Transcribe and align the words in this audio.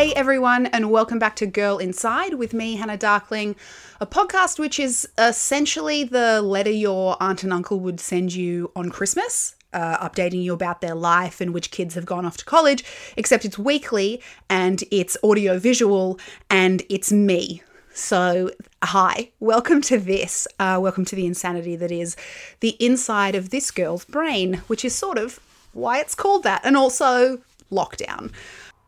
Hey 0.00 0.14
everyone, 0.14 0.64
and 0.64 0.90
welcome 0.90 1.18
back 1.18 1.36
to 1.36 1.46
Girl 1.46 1.76
Inside 1.76 2.32
with 2.32 2.54
me, 2.54 2.76
Hannah 2.76 2.96
Darkling, 2.96 3.54
a 4.00 4.06
podcast 4.06 4.58
which 4.58 4.80
is 4.80 5.06
essentially 5.18 6.04
the 6.04 6.40
letter 6.40 6.70
your 6.70 7.18
aunt 7.20 7.44
and 7.44 7.52
uncle 7.52 7.80
would 7.80 8.00
send 8.00 8.32
you 8.32 8.72
on 8.74 8.88
Christmas, 8.88 9.56
uh, 9.74 9.98
updating 9.98 10.42
you 10.42 10.54
about 10.54 10.80
their 10.80 10.94
life 10.94 11.42
and 11.42 11.52
which 11.52 11.70
kids 11.70 11.96
have 11.96 12.06
gone 12.06 12.24
off 12.24 12.38
to 12.38 12.46
college, 12.46 12.82
except 13.18 13.44
it's 13.44 13.58
weekly 13.58 14.22
and 14.48 14.84
it's 14.90 15.18
audio 15.22 15.58
visual 15.58 16.18
and 16.48 16.82
it's 16.88 17.12
me. 17.12 17.62
So, 17.92 18.52
hi, 18.82 19.28
welcome 19.38 19.82
to 19.82 19.98
this. 19.98 20.48
Uh, 20.58 20.78
welcome 20.80 21.04
to 21.04 21.14
the 21.14 21.26
insanity 21.26 21.76
that 21.76 21.92
is 21.92 22.16
the 22.60 22.74
inside 22.82 23.34
of 23.34 23.50
this 23.50 23.70
girl's 23.70 24.06
brain, 24.06 24.62
which 24.66 24.82
is 24.82 24.94
sort 24.94 25.18
of 25.18 25.40
why 25.74 26.00
it's 26.00 26.14
called 26.14 26.42
that, 26.44 26.62
and 26.64 26.74
also 26.74 27.42
lockdown 27.70 28.32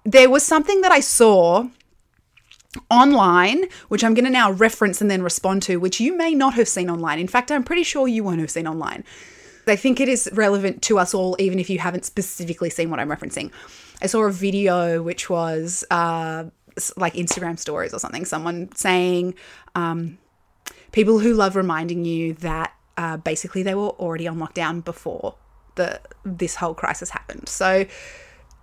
there 0.05 0.31
was 0.31 0.43
something 0.43 0.81
that 0.81 0.93
I 0.93 1.01
saw 1.01 1.69
online, 2.91 3.65
which 3.89 4.03
I'm 4.03 4.15
going 4.15 4.25
to 4.25 4.31
now 4.31 4.51
reference 4.51 5.01
and 5.01 5.11
then 5.11 5.23
respond 5.23 5.63
to, 5.65 5.79
which 5.79 6.01
you 6.01 6.17
may 6.17 6.35
not 6.35 6.55
have 6.55 6.69
seen 6.69 6.89
online. 6.89 7.19
In 7.19 7.29
fact, 7.29 7.51
I'm 7.51 7.65
pretty 7.65 7.85
sure 7.85 8.09
you 8.09 8.25
won't 8.25 8.41
have 8.41 8.51
seen 8.51 8.67
online. 8.67 9.05
I 9.67 9.77
think 9.77 10.01
it 10.01 10.09
is 10.09 10.29
relevant 10.33 10.83
to 10.83 10.99
us 10.99 11.15
all, 11.15 11.37
even 11.39 11.59
if 11.59 11.71
you 11.71 11.79
haven't 11.79 12.05
specifically 12.05 12.71
seen 12.71 12.91
what 12.91 12.99
I'm 12.99 13.09
referencing. 13.09 13.53
I 14.01 14.07
saw 14.07 14.23
a 14.23 14.33
video 14.33 15.03
which 15.03 15.31
was 15.31 15.85
uh, 15.91 16.45
like 16.97 17.15
Instagram 17.15 17.59
stories 17.59 17.95
or 17.95 18.01
something, 18.01 18.25
someone 18.25 18.75
saying 18.75 19.35
um, 19.77 20.19
people 20.91 21.21
who 21.21 21.35
love 21.35 21.55
reminding 21.55 22.05
you 22.05 22.35
that 22.35 22.75
uh, 22.97 23.19
basically 23.19 23.63
they 23.63 23.75
were 23.75 23.91
already 23.91 24.27
on 24.27 24.39
lockdown 24.39 24.85
before 24.85 25.37
the 25.77 26.01
this 26.25 26.57
whole 26.57 26.75
crisis 26.75 27.11
happened. 27.11 27.49
So 27.49 27.87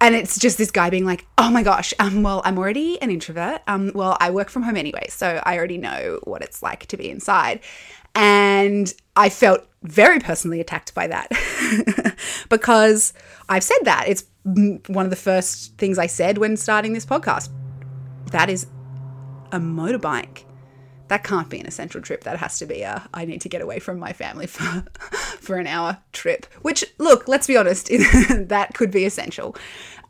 and 0.02 0.16
it's 0.16 0.40
just 0.40 0.58
this 0.58 0.72
guy 0.72 0.90
being 0.90 1.06
like, 1.06 1.26
"Oh 1.38 1.50
my 1.50 1.64
gosh, 1.64 1.94
um, 2.00 2.24
well, 2.24 2.42
I'm 2.46 2.58
already 2.58 3.02
an 3.02 3.12
introvert. 3.12 3.62
Um, 3.68 3.92
well, 3.94 4.18
I 4.20 4.32
work 4.32 4.50
from 4.50 4.64
home 4.64 4.78
anyway, 4.78 5.08
so 5.10 5.42
I 5.44 5.58
already 5.58 5.78
know 5.78 6.20
what 6.24 6.42
it's 6.42 6.64
like 6.64 6.86
to 6.88 6.98
be 6.98 7.10
inside." 7.10 7.60
And 8.16 8.94
I 9.16 9.30
felt 9.30 9.68
very 9.84 10.20
personally 10.20 10.60
attacked 10.60 10.94
by 10.94 11.08
that 11.08 11.32
because 12.50 13.14
I've 13.48 13.64
said 13.64 13.80
that. 13.84 14.06
It's 14.08 14.24
one 14.44 15.06
of 15.06 15.10
the 15.10 15.16
first 15.16 15.78
things 15.78 15.98
I 15.98 16.08
said 16.08 16.38
when 16.38 16.58
starting 16.58 16.94
this 16.94 17.06
podcast. 17.06 17.50
That 18.32 18.50
is 18.50 18.68
a 19.52 19.60
motorbike. 19.60 20.44
That 21.10 21.24
can't 21.24 21.50
be 21.50 21.60
an 21.60 21.66
essential 21.66 22.02
trip. 22.02 22.24
That 22.24 22.38
has 22.38 22.60
to 22.60 22.66
be 22.66 22.82
a 22.82 23.08
I 23.14 23.26
need 23.26 23.42
to 23.42 23.50
get 23.50 23.62
away 23.62 23.80
from 23.80 24.00
my 24.00 24.14
family 24.14 24.48
for 24.48 24.86
for 25.40 25.58
an 25.58 25.68
hour 25.68 25.98
trip. 26.14 26.46
Which 26.62 26.86
look, 26.98 27.28
let's 27.28 27.48
be 27.48 27.58
honest, 27.58 27.88
that 28.30 28.72
could 28.74 28.92
be 28.92 29.06
essential. 29.06 29.56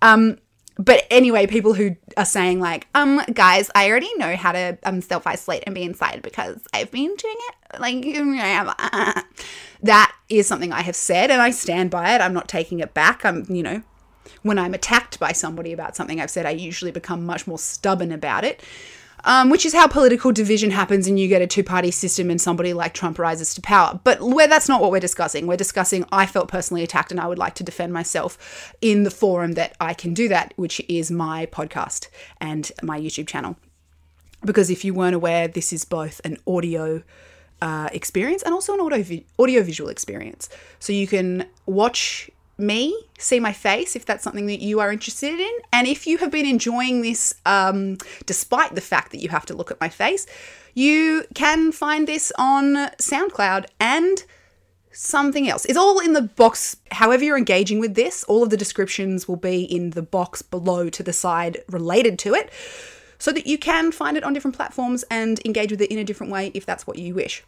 Um, 0.02 0.38
but 0.78 1.06
anyway, 1.12 1.46
people 1.46 1.74
who 1.74 1.98
are 2.16 2.26
saying 2.26 2.62
like, 2.62 2.88
um, 2.96 3.22
guys, 3.34 3.70
I 3.76 3.90
already 3.90 4.14
know 4.16 4.36
how 4.36 4.54
to 4.54 4.78
um 4.84 5.02
self 5.02 5.26
isolate 5.26 5.64
and 5.66 5.76
be 5.76 5.84
inside 5.84 6.22
because 6.22 6.62
I've 6.74 6.92
been 6.92 7.16
doing 7.16 7.36
it. 7.38 7.80
Like, 7.80 8.04
that 9.84 10.16
is 10.30 10.48
something 10.48 10.72
I 10.72 10.82
have 10.82 10.96
said, 10.96 11.32
and 11.32 11.42
I 11.42 11.52
stand 11.52 11.92
by 11.92 12.16
it. 12.16 12.22
I'm 12.22 12.34
not 12.34 12.48
taking 12.48 12.80
it 12.80 12.94
back. 12.94 13.26
I'm, 13.26 13.46
you 13.50 13.64
know, 13.64 13.84
when 14.44 14.58
I'm 14.58 14.74
attacked 14.74 15.20
by 15.20 15.34
somebody 15.34 15.74
about 15.74 15.96
something 15.96 16.20
I've 16.20 16.32
said, 16.32 16.46
I 16.46 16.52
usually 16.52 16.92
become 16.92 17.26
much 17.26 17.46
more 17.46 17.60
stubborn 17.60 18.12
about 18.12 18.44
it 18.44 18.62
um, 19.24 19.50
which 19.50 19.66
is 19.66 19.74
how 19.74 19.88
political 19.88 20.32
division 20.32 20.72
happens 20.72 21.08
and 21.08 21.20
you 21.20 21.28
get 21.28 21.42
a 21.42 21.48
two 21.48 21.64
party 21.64 21.92
system 21.92 22.30
and 22.30 22.40
somebody 22.40 22.74
like 22.74 22.94
Trump 22.94 23.20
rises 23.20 23.54
to 23.54 23.62
power. 23.62 24.00
But 24.04 24.22
where 24.22 24.48
that's 24.48 24.70
not 24.70 24.82
what 24.82 24.92
we're 24.92 25.00
discussing. 25.00 25.48
We're 25.48 25.58
discussing 25.58 26.06
I 26.12 26.26
felt 26.26 26.48
personally 26.48 26.84
attacked 26.84 27.12
and 27.12 27.20
I 27.20 27.28
would 27.28 27.38
like 27.38 27.56
to 27.56 27.64
defend 27.64 27.94
myself 27.94 28.74
in 28.82 29.04
the 29.04 29.12
forum 29.12 29.54
that 29.54 29.76
I 29.80 29.94
can 29.94 30.14
do 30.14 30.28
that, 30.30 30.54
which 30.56 30.82
is 30.88 31.12
my 31.12 31.46
podcast 31.48 32.08
and 32.40 32.72
my 32.82 33.00
YouTube 33.00 33.28
channel. 33.28 33.58
Because 34.46 34.70
if 34.70 34.86
you 34.86 34.94
weren't 34.94 35.16
aware, 35.16 35.48
this 35.48 35.74
is 35.74 35.84
both 35.84 36.22
an 36.24 36.38
audio 36.48 37.04
uh, 37.62 37.90
experience 37.92 38.42
and 38.42 38.54
also 38.54 38.74
an 38.74 38.80
audio 38.80 39.22
audio 39.38 39.64
visual 39.64 39.90
experience. 39.90 40.50
So 40.80 40.94
you 40.94 41.08
can 41.08 41.46
watch 41.66 42.30
me, 42.60 42.96
see 43.18 43.40
my 43.40 43.54
face 43.54 43.96
if 43.96 44.06
that's 44.06 44.24
something 44.24 44.48
that 44.48 44.62
you 44.62 44.80
are 44.80 44.92
interested 44.92 45.40
in. 45.40 45.52
And 45.72 45.88
if 45.88 46.06
you 46.06 46.18
have 46.18 46.32
been 46.32 46.46
enjoying 46.46 47.02
this, 47.02 47.34
um, 47.46 47.98
despite 48.26 48.76
the 48.76 48.82
fact 48.82 49.12
that 49.12 49.22
you 49.22 49.30
have 49.30 49.46
to 49.48 49.54
look 49.54 49.72
at 49.72 49.80
my 49.80 49.90
face, 49.90 50.28
you 50.74 51.24
can 51.34 51.72
find 51.72 52.08
this 52.08 52.32
on 52.38 52.76
SoundCloud 52.98 53.66
and 53.80 54.24
something 54.92 55.48
else. 55.48 55.66
It's 55.66 55.78
all 55.78 56.00
in 56.00 56.14
the 56.14 56.22
box. 56.22 56.78
However, 56.92 57.24
you're 57.24 57.38
engaging 57.38 57.80
with 57.80 57.96
this, 57.96 58.24
all 58.26 58.44
of 58.44 58.50
the 58.50 58.58
descriptions 58.58 59.28
will 59.28 59.36
be 59.36 59.64
in 59.64 59.92
the 59.92 60.02
box 60.02 60.42
below 60.42 60.90
to 60.90 61.04
the 61.04 61.14
side 61.14 61.64
related 61.70 62.20
to 62.20 62.34
it 62.34 62.52
so 63.18 63.32
that 63.32 63.46
you 63.46 63.58
can 63.58 63.92
find 63.92 64.18
it 64.18 64.24
on 64.24 64.34
different 64.34 64.56
platforms 64.56 65.04
and 65.12 65.40
engage 65.46 65.72
with 65.72 65.82
it 65.82 65.92
in 65.92 66.00
a 66.00 66.04
different 66.04 66.32
way 66.32 66.52
if 66.54 66.66
that's 66.66 66.88
what 66.88 66.98
you 66.98 67.14
wish. 67.14 67.44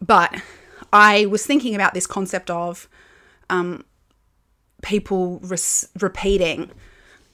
But 0.00 0.40
I 0.92 1.26
was 1.26 1.44
thinking 1.46 1.74
about 1.74 1.94
this 1.94 2.06
concept 2.06 2.50
of 2.50 2.88
um, 3.48 3.84
people 4.82 5.40
repeating 6.00 6.70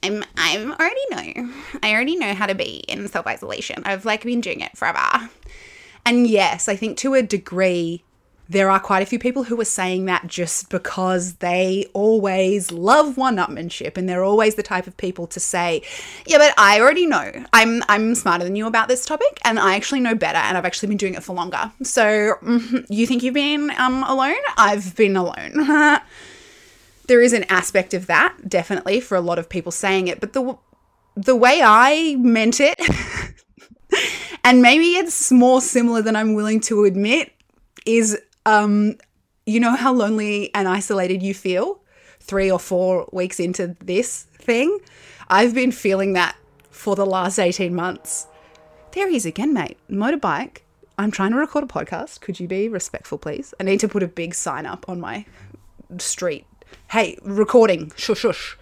I'm 0.03 0.23
I'm 0.37 0.71
already 0.73 1.01
know. 1.11 1.53
I 1.81 1.93
already 1.93 2.17
know 2.17 2.33
how 2.33 2.45
to 2.45 2.55
be 2.55 2.83
in 2.87 3.07
self 3.07 3.27
isolation. 3.27 3.83
I've 3.85 4.05
like 4.05 4.23
been 4.23 4.41
doing 4.41 4.61
it 4.61 4.77
forever. 4.77 5.29
And 6.05 6.27
yes, 6.27 6.69
I 6.69 6.75
think 6.75 6.97
to 6.99 7.13
a 7.15 7.21
degree 7.21 8.03
there 8.49 8.69
are 8.69 8.79
quite 8.79 9.03
a 9.03 9.05
few 9.05 9.19
people 9.19 9.43
who 9.43 9.59
are 9.59 9.65
saying 9.65 10.05
that 10.05 10.25
just 10.25 10.69
because 10.69 11.33
they 11.33 11.85
always 11.91 12.71
love 12.71 13.17
one-upmanship 13.17 13.97
and 13.97 14.07
they're 14.07 14.23
always 14.23 14.55
the 14.55 14.63
type 14.63 14.87
of 14.87 14.95
people 14.95 15.27
to 15.27 15.39
say, 15.39 15.81
"Yeah, 16.25 16.37
but 16.37 16.53
I 16.57 16.79
already 16.79 17.05
know. 17.07 17.31
I'm 17.51 17.83
I'm 17.89 18.15
smarter 18.15 18.45
than 18.45 18.55
you 18.55 18.67
about 18.67 18.87
this 18.87 19.05
topic 19.05 19.39
and 19.43 19.59
I 19.59 19.75
actually 19.75 19.99
know 19.99 20.15
better 20.15 20.37
and 20.37 20.57
I've 20.57 20.65
actually 20.65 20.89
been 20.89 20.97
doing 20.97 21.15
it 21.15 21.23
for 21.23 21.33
longer." 21.33 21.71
So, 21.83 22.35
mm, 22.41 22.85
you 22.89 23.07
think 23.07 23.23
you've 23.23 23.33
been 23.33 23.71
um 23.77 24.03
alone? 24.03 24.35
I've 24.57 24.95
been 24.95 25.17
alone. 25.17 25.99
there 27.07 27.21
is 27.21 27.33
an 27.33 27.45
aspect 27.49 27.93
of 27.93 28.07
that 28.07 28.37
definitely 28.47 28.99
for 28.99 29.15
a 29.15 29.21
lot 29.21 29.39
of 29.39 29.49
people 29.49 29.71
saying 29.71 30.07
it, 30.07 30.19
but 30.19 30.33
the 30.33 30.57
the 31.15 31.35
way 31.35 31.61
I 31.63 32.15
meant 32.19 32.59
it, 32.59 32.79
and 34.43 34.61
maybe 34.61 34.91
it's 34.97 35.31
more 35.31 35.61
similar 35.61 36.01
than 36.01 36.15
I'm 36.15 36.35
willing 36.35 36.59
to 36.61 36.83
admit, 36.83 37.33
is 37.85 38.19
um, 38.45 38.97
you 39.45 39.59
know 39.59 39.75
how 39.75 39.93
lonely 39.93 40.53
and 40.53 40.67
isolated 40.67 41.23
you 41.23 41.33
feel 41.33 41.81
three 42.19 42.51
or 42.51 42.59
four 42.59 43.09
weeks 43.11 43.39
into 43.39 43.75
this 43.83 44.23
thing. 44.33 44.77
I've 45.29 45.55
been 45.55 45.71
feeling 45.71 46.13
that 46.13 46.35
for 46.69 46.95
the 46.95 47.05
last 47.05 47.39
18 47.39 47.73
months. 47.73 48.27
There 48.91 49.09
he 49.09 49.15
is 49.15 49.25
again, 49.25 49.53
mate. 49.53 49.77
Motorbike. 49.89 50.59
I'm 50.99 51.11
trying 51.11 51.31
to 51.31 51.37
record 51.37 51.63
a 51.63 51.67
podcast. 51.67 52.21
Could 52.21 52.39
you 52.39 52.47
be 52.47 52.67
respectful, 52.67 53.17
please? 53.17 53.53
I 53.59 53.63
need 53.63 53.79
to 53.81 53.87
put 53.87 54.03
a 54.03 54.07
big 54.07 54.33
sign 54.33 54.65
up 54.65 54.89
on 54.89 54.99
my 54.99 55.25
street 55.99 56.45
hey, 56.89 57.17
recording, 57.21 57.91
shush, 57.95 58.19
shush. 58.19 58.57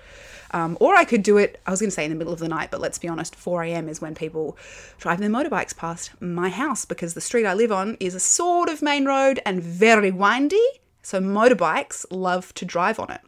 Um, 0.52 0.78
or 0.80 0.96
I 0.96 1.04
could 1.04 1.22
do 1.22 1.38
it, 1.38 1.60
I 1.66 1.72
was 1.72 1.80
going 1.80 1.90
to 1.90 1.94
say 1.94 2.06
in 2.06 2.12
the 2.12 2.16
middle 2.16 2.34
of 2.34 2.40
the 2.40 2.48
night, 2.48 2.72
but 2.72 2.80
let's 2.80 2.98
be 2.98 3.08
honest, 3.08 3.36
4 3.36 3.64
a.m. 3.64 3.90
is 3.90 4.00
when 4.00 4.16
people 4.16 4.58
drive 5.00 5.20
their 5.20 5.30
motorbikes 5.30 5.76
past 5.76 6.12
my 6.22 6.50
house 6.50 6.86
because 6.86 7.14
the 7.14 7.22
street 7.22 7.46
I 7.46 7.54
live 7.54 7.72
on 7.72 7.98
is 8.00 8.16
a 8.16 8.20
sort 8.20 8.70
of 8.70 8.82
main 8.82 9.06
road 9.06 9.42
and 9.46 9.62
very 9.62 10.12
windy. 10.12 10.66
So 11.02 11.20
motorbikes 11.20 12.06
love 12.10 12.54
to 12.56 12.66
drive 12.66 13.00
on 13.00 13.12
it. 13.12 13.22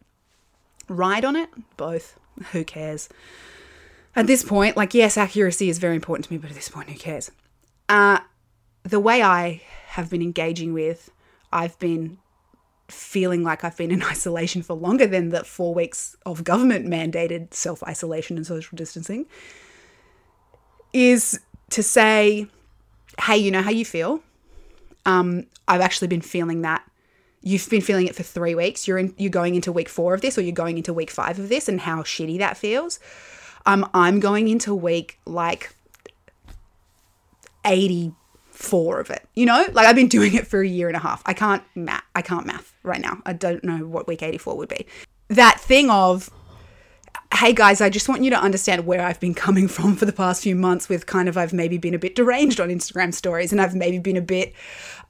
Ride 0.87 1.25
on 1.25 1.35
it? 1.35 1.49
Both. 1.75 2.17
Who 2.51 2.63
cares? 2.63 3.09
At 4.15 4.25
this 4.25 4.43
point, 4.43 4.77
like, 4.77 4.93
yes, 4.93 5.17
accuracy 5.17 5.69
is 5.69 5.79
very 5.79 5.95
important 5.95 6.25
to 6.25 6.33
me, 6.33 6.37
but 6.37 6.49
at 6.49 6.55
this 6.55 6.69
point, 6.69 6.89
who 6.89 6.97
cares? 6.97 7.29
Uh, 7.89 8.19
the 8.83 8.99
way 8.99 9.21
I 9.21 9.61
have 9.89 10.09
been 10.09 10.21
engaging 10.21 10.73
with, 10.73 11.11
I've 11.51 11.77
been 11.77 12.17
feeling 12.89 13.43
like 13.43 13.63
I've 13.63 13.77
been 13.77 13.91
in 13.91 14.03
isolation 14.15 14.61
for 14.61 14.73
longer 14.73 15.07
than 15.07 15.29
the 15.29 15.43
four 15.43 15.73
weeks 15.73 16.15
of 16.25 16.43
government 16.43 16.85
mandated 16.87 17.53
self 17.53 17.83
isolation 17.83 18.37
and 18.37 18.45
social 18.45 18.75
distancing 18.75 19.25
is 20.93 21.39
to 21.69 21.83
say, 21.83 22.47
hey, 23.21 23.37
you 23.37 23.51
know 23.51 23.61
how 23.61 23.71
you 23.71 23.85
feel? 23.85 24.21
Um, 25.05 25.45
I've 25.67 25.81
actually 25.81 26.07
been 26.07 26.21
feeling 26.21 26.61
that. 26.61 26.83
You've 27.41 27.69
been 27.69 27.81
feeling 27.81 28.07
it 28.07 28.15
for 28.15 28.23
three 28.23 28.55
weeks. 28.55 28.87
You're 28.87 28.97
in, 28.97 29.13
you're 29.17 29.29
going 29.29 29.55
into 29.55 29.71
week 29.71 29.89
four 29.89 30.13
of 30.13 30.21
this, 30.21 30.37
or 30.37 30.41
you're 30.41 30.51
going 30.51 30.77
into 30.77 30.93
week 30.93 31.11
five 31.11 31.39
of 31.39 31.49
this, 31.49 31.69
and 31.69 31.79
how 31.79 32.01
shitty 32.01 32.39
that 32.39 32.57
feels. 32.57 32.99
Um, 33.65 33.89
I'm 33.93 34.19
going 34.19 34.47
into 34.47 34.73
week 34.73 35.19
like 35.25 35.73
eighty 37.63 38.13
four 38.67 38.99
of 38.99 39.09
it. 39.09 39.27
You 39.33 39.45
know, 39.45 39.65
like 39.73 39.87
I've 39.87 39.95
been 39.95 40.07
doing 40.07 40.33
it 40.33 40.47
for 40.47 40.61
a 40.61 40.67
year 40.67 40.87
and 40.87 40.97
a 40.97 40.99
half. 40.99 41.21
I 41.25 41.33
can't 41.33 41.63
math. 41.75 42.03
I 42.15 42.21
can't 42.21 42.45
math 42.45 42.73
right 42.83 43.01
now. 43.01 43.21
I 43.25 43.33
don't 43.33 43.63
know 43.63 43.79
what 43.79 44.07
week 44.07 44.21
84 44.21 44.57
would 44.57 44.69
be. 44.69 44.85
That 45.29 45.59
thing 45.59 45.89
of 45.89 46.29
hey 47.33 47.51
guys, 47.53 47.81
I 47.81 47.89
just 47.89 48.07
want 48.07 48.23
you 48.23 48.29
to 48.29 48.39
understand 48.39 48.85
where 48.85 49.01
I've 49.01 49.19
been 49.19 49.33
coming 49.33 49.67
from 49.67 49.95
for 49.95 50.05
the 50.05 50.13
past 50.13 50.43
few 50.43 50.55
months 50.55 50.89
with 50.89 51.05
kind 51.05 51.27
of 51.27 51.37
I've 51.37 51.53
maybe 51.53 51.77
been 51.77 51.93
a 51.93 51.99
bit 51.99 52.15
deranged 52.15 52.59
on 52.59 52.69
Instagram 52.69 53.13
stories 53.13 53.51
and 53.51 53.61
I've 53.61 53.75
maybe 53.75 53.99
been 53.99 54.17
a 54.17 54.21
bit 54.21 54.53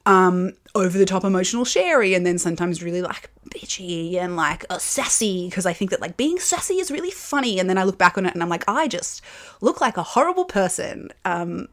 um, 0.06 0.52
over 0.74 0.98
the 0.98 1.04
top 1.04 1.24
emotional 1.24 1.64
sherry 1.64 2.14
and 2.14 2.26
then 2.26 2.38
sometimes 2.38 2.82
really 2.82 3.02
like 3.02 3.30
bitchy 3.50 4.14
and 4.14 4.36
like 4.36 4.64
a 4.70 4.80
sassy 4.80 5.48
because 5.48 5.66
I 5.66 5.72
think 5.72 5.90
that 5.90 6.00
like 6.00 6.16
being 6.16 6.38
sassy 6.38 6.74
is 6.74 6.90
really 6.90 7.10
funny 7.10 7.58
and 7.58 7.68
then 7.68 7.78
I 7.78 7.84
look 7.84 7.98
back 7.98 8.18
on 8.18 8.26
it 8.26 8.34
and 8.34 8.42
I'm 8.42 8.48
like 8.48 8.64
I 8.68 8.88
just 8.88 9.22
look 9.60 9.80
like 9.80 9.96
a 9.96 10.02
horrible 10.02 10.44
person 10.44 11.10
um, 11.24 11.68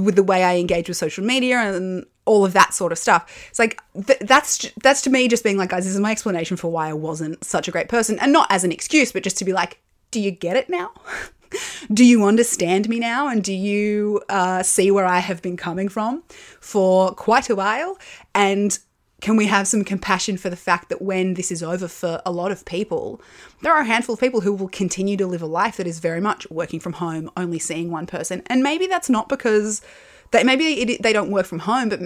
with 0.00 0.16
the 0.16 0.22
way 0.22 0.44
I 0.44 0.56
engage 0.56 0.88
with 0.88 0.96
social 0.96 1.24
media 1.24 1.58
and 1.58 2.06
all 2.24 2.44
of 2.44 2.52
that 2.52 2.72
sort 2.72 2.92
of 2.92 2.98
stuff. 2.98 3.46
It's 3.50 3.58
like 3.58 3.80
th- 4.06 4.20
that's 4.20 4.70
that's 4.82 5.02
to 5.02 5.10
me 5.10 5.28
just 5.28 5.44
being 5.44 5.56
like 5.56 5.70
guys 5.70 5.84
this 5.84 5.94
is 5.94 6.00
my 6.00 6.12
explanation 6.12 6.56
for 6.56 6.70
why 6.70 6.88
I 6.88 6.92
wasn't 6.92 7.44
such 7.44 7.68
a 7.68 7.70
great 7.70 7.88
person 7.88 8.18
and 8.20 8.32
not 8.32 8.46
as 8.50 8.64
an 8.64 8.72
excuse 8.72 9.12
but 9.12 9.22
just 9.22 9.38
to 9.38 9.44
be 9.44 9.52
like 9.52 9.80
do 10.12 10.20
you 10.20 10.30
get 10.30 10.56
it 10.56 10.68
now? 10.68 10.92
do 11.92 12.04
you 12.04 12.24
understand 12.24 12.88
me 12.88 13.00
now? 13.00 13.28
And 13.28 13.42
do 13.42 13.52
you 13.52 14.22
uh, 14.28 14.62
see 14.62 14.90
where 14.90 15.06
I 15.06 15.18
have 15.18 15.42
been 15.42 15.56
coming 15.56 15.88
from 15.88 16.22
for 16.60 17.12
quite 17.14 17.50
a 17.50 17.56
while? 17.56 17.98
And 18.34 18.78
can 19.22 19.36
we 19.36 19.46
have 19.46 19.66
some 19.66 19.84
compassion 19.84 20.36
for 20.36 20.50
the 20.50 20.56
fact 20.56 20.88
that 20.90 21.00
when 21.00 21.34
this 21.34 21.50
is 21.50 21.62
over 21.62 21.88
for 21.88 22.20
a 22.26 22.32
lot 22.32 22.52
of 22.52 22.64
people, 22.64 23.22
there 23.62 23.72
are 23.72 23.80
a 23.80 23.84
handful 23.84 24.12
of 24.14 24.20
people 24.20 24.42
who 24.42 24.52
will 24.52 24.68
continue 24.68 25.16
to 25.16 25.26
live 25.26 25.40
a 25.40 25.46
life 25.46 25.78
that 25.78 25.86
is 25.86 26.00
very 26.00 26.20
much 26.20 26.50
working 26.50 26.80
from 26.80 26.94
home, 26.94 27.30
only 27.36 27.58
seeing 27.58 27.90
one 27.90 28.04
person. 28.04 28.42
And 28.46 28.62
maybe 28.62 28.86
that's 28.86 29.08
not 29.08 29.28
because 29.28 29.80
they 30.32 30.42
maybe 30.42 30.80
it, 30.80 31.02
they 31.02 31.12
don't 31.12 31.30
work 31.30 31.46
from 31.46 31.60
home, 31.60 31.88
but 31.88 32.00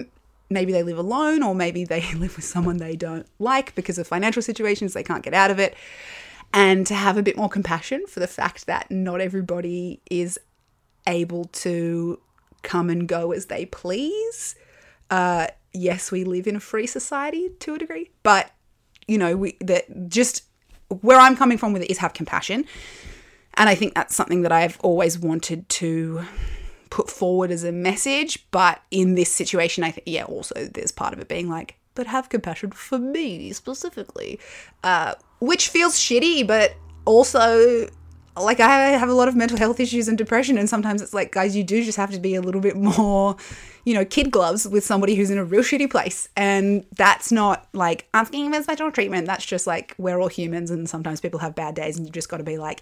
maybe 0.49 0.71
they 0.71 0.83
live 0.83 0.99
alone 0.99 1.43
or 1.43 1.53
maybe 1.53 1.83
they 1.83 2.01
live 2.13 2.35
with 2.35 2.45
someone 2.45 2.77
they 2.77 2.95
don't 2.95 3.25
like 3.39 3.73
because 3.75 3.97
of 3.97 4.07
financial 4.07 4.41
situations, 4.43 4.93
they 4.93 5.03
can't 5.03 5.23
get 5.23 5.33
out 5.33 5.51
of 5.51 5.59
it 5.59 5.75
and 6.53 6.87
to 6.87 6.93
have 6.93 7.17
a 7.17 7.23
bit 7.23 7.35
more 7.35 7.49
compassion 7.49 8.05
for 8.07 8.19
the 8.19 8.27
fact 8.27 8.67
that 8.67 8.89
not 8.89 9.21
everybody 9.21 9.99
is 10.09 10.39
able 11.05 11.45
to 11.45 12.19
come 12.63 12.89
and 12.89 13.07
go 13.07 13.31
as 13.31 13.47
they 13.47 13.65
please. 13.65 14.55
Uh, 15.09 15.47
yes, 15.77 16.11
we 16.11 16.23
live 16.23 16.47
in 16.47 16.55
a 16.55 16.59
free 16.59 16.87
society 16.87 17.49
to 17.59 17.75
a 17.75 17.77
degree, 17.77 18.09
but 18.23 18.51
you 19.07 19.17
know, 19.17 19.37
we 19.37 19.57
that 19.61 20.09
just 20.09 20.43
where 21.01 21.19
I'm 21.19 21.35
coming 21.35 21.57
from 21.57 21.73
with 21.73 21.81
it 21.81 21.91
is 21.91 21.97
have 21.99 22.13
compassion, 22.13 22.65
and 23.55 23.69
I 23.69 23.75
think 23.75 23.93
that's 23.95 24.15
something 24.15 24.41
that 24.41 24.51
I've 24.51 24.79
always 24.81 25.17
wanted 25.17 25.67
to 25.69 26.23
put 26.89 27.09
forward 27.09 27.51
as 27.51 27.63
a 27.63 27.71
message. 27.71 28.49
But 28.51 28.81
in 28.91 29.15
this 29.15 29.31
situation, 29.31 29.83
I 29.83 29.91
think 29.91 30.07
yeah, 30.07 30.23
also 30.23 30.67
there's 30.73 30.91
part 30.91 31.13
of 31.13 31.19
it 31.19 31.27
being 31.27 31.49
like, 31.49 31.75
but 31.95 32.07
have 32.07 32.29
compassion 32.29 32.71
for 32.71 32.99
me 32.99 33.51
specifically, 33.53 34.39
uh, 34.83 35.15
which 35.39 35.69
feels 35.69 35.95
shitty, 35.95 36.45
but 36.45 36.75
also 37.05 37.87
like 38.39 38.59
I 38.59 38.89
have 38.89 39.09
a 39.09 39.13
lot 39.13 39.27
of 39.27 39.35
mental 39.35 39.57
health 39.57 39.79
issues 39.79 40.07
and 40.07 40.17
depression, 40.17 40.57
and 40.57 40.69
sometimes 40.69 41.01
it's 41.01 41.13
like, 41.13 41.31
guys, 41.31 41.55
you 41.55 41.63
do 41.63 41.83
just 41.83 41.97
have 41.97 42.11
to 42.11 42.19
be 42.19 42.35
a 42.35 42.41
little 42.41 42.61
bit 42.61 42.75
more, 42.97 43.35
you 43.85 43.93
know, 43.93 44.05
kid 44.05 44.31
gloves 44.31 44.67
with 44.67 44.83
somebody 44.83 45.15
who's 45.15 45.29
in 45.29 45.37
a 45.37 45.45
real 45.45 45.61
shitty 45.61 45.89
place, 45.89 46.29
and 46.35 46.85
that's 46.95 47.31
not 47.31 47.67
like 47.73 48.07
asking 48.13 48.51
for 48.51 48.63
special 48.63 48.91
treatment. 48.91 49.27
That's 49.27 49.45
just 49.45 49.67
like 49.67 49.95
we're 49.97 50.19
all 50.19 50.29
humans, 50.29 50.71
and 50.71 50.89
sometimes 50.89 51.21
people 51.21 51.39
have 51.39 51.55
bad 51.55 51.75
days, 51.75 51.97
and 51.97 52.05
you 52.05 52.11
just 52.11 52.29
got 52.29 52.37
to 52.37 52.43
be 52.43 52.57
like, 52.57 52.81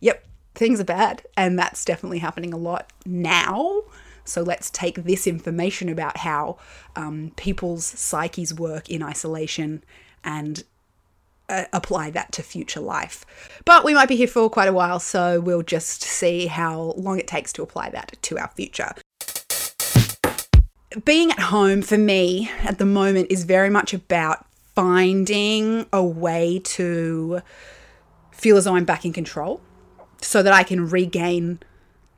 yep, 0.00 0.24
things 0.54 0.80
are 0.80 0.84
bad, 0.84 1.22
and 1.36 1.58
that's 1.58 1.84
definitely 1.84 2.18
happening 2.18 2.52
a 2.52 2.58
lot 2.58 2.92
now. 3.04 3.82
So 4.24 4.42
let's 4.42 4.70
take 4.70 5.04
this 5.04 5.26
information 5.26 5.88
about 5.88 6.18
how 6.18 6.56
um, 6.96 7.32
people's 7.36 7.84
psyches 7.84 8.54
work 8.54 8.88
in 8.88 9.02
isolation 9.02 9.84
and 10.24 10.64
uh, 11.48 11.64
apply 11.72 12.10
that 12.10 12.32
to 12.32 12.42
future 12.42 12.80
life. 12.80 13.24
But 13.64 13.84
we 13.84 13.94
might 13.94 14.08
be 14.08 14.16
here 14.16 14.28
for 14.28 14.48
quite 14.50 14.68
a 14.68 14.72
while, 14.72 15.00
so 15.00 15.40
we'll 15.40 15.62
just 15.62 16.02
see 16.02 16.46
how 16.46 16.94
long 16.96 17.18
it 17.18 17.26
takes 17.26 17.52
to 17.54 17.62
apply 17.62 17.90
that 17.90 18.16
to 18.22 18.38
our 18.38 18.48
future. 18.48 18.92
Being 21.04 21.32
at 21.32 21.40
home 21.40 21.82
for 21.82 21.98
me 21.98 22.50
at 22.62 22.78
the 22.78 22.86
moment 22.86 23.28
is 23.30 23.44
very 23.44 23.70
much 23.70 23.92
about 23.92 24.46
finding 24.74 25.86
a 25.92 26.04
way 26.04 26.60
to 26.64 27.40
feel 28.30 28.56
as 28.56 28.64
though 28.64 28.76
I'm 28.76 28.84
back 28.84 29.04
in 29.04 29.12
control 29.12 29.60
so 30.20 30.42
that 30.42 30.52
I 30.52 30.62
can 30.62 30.88
regain 30.88 31.60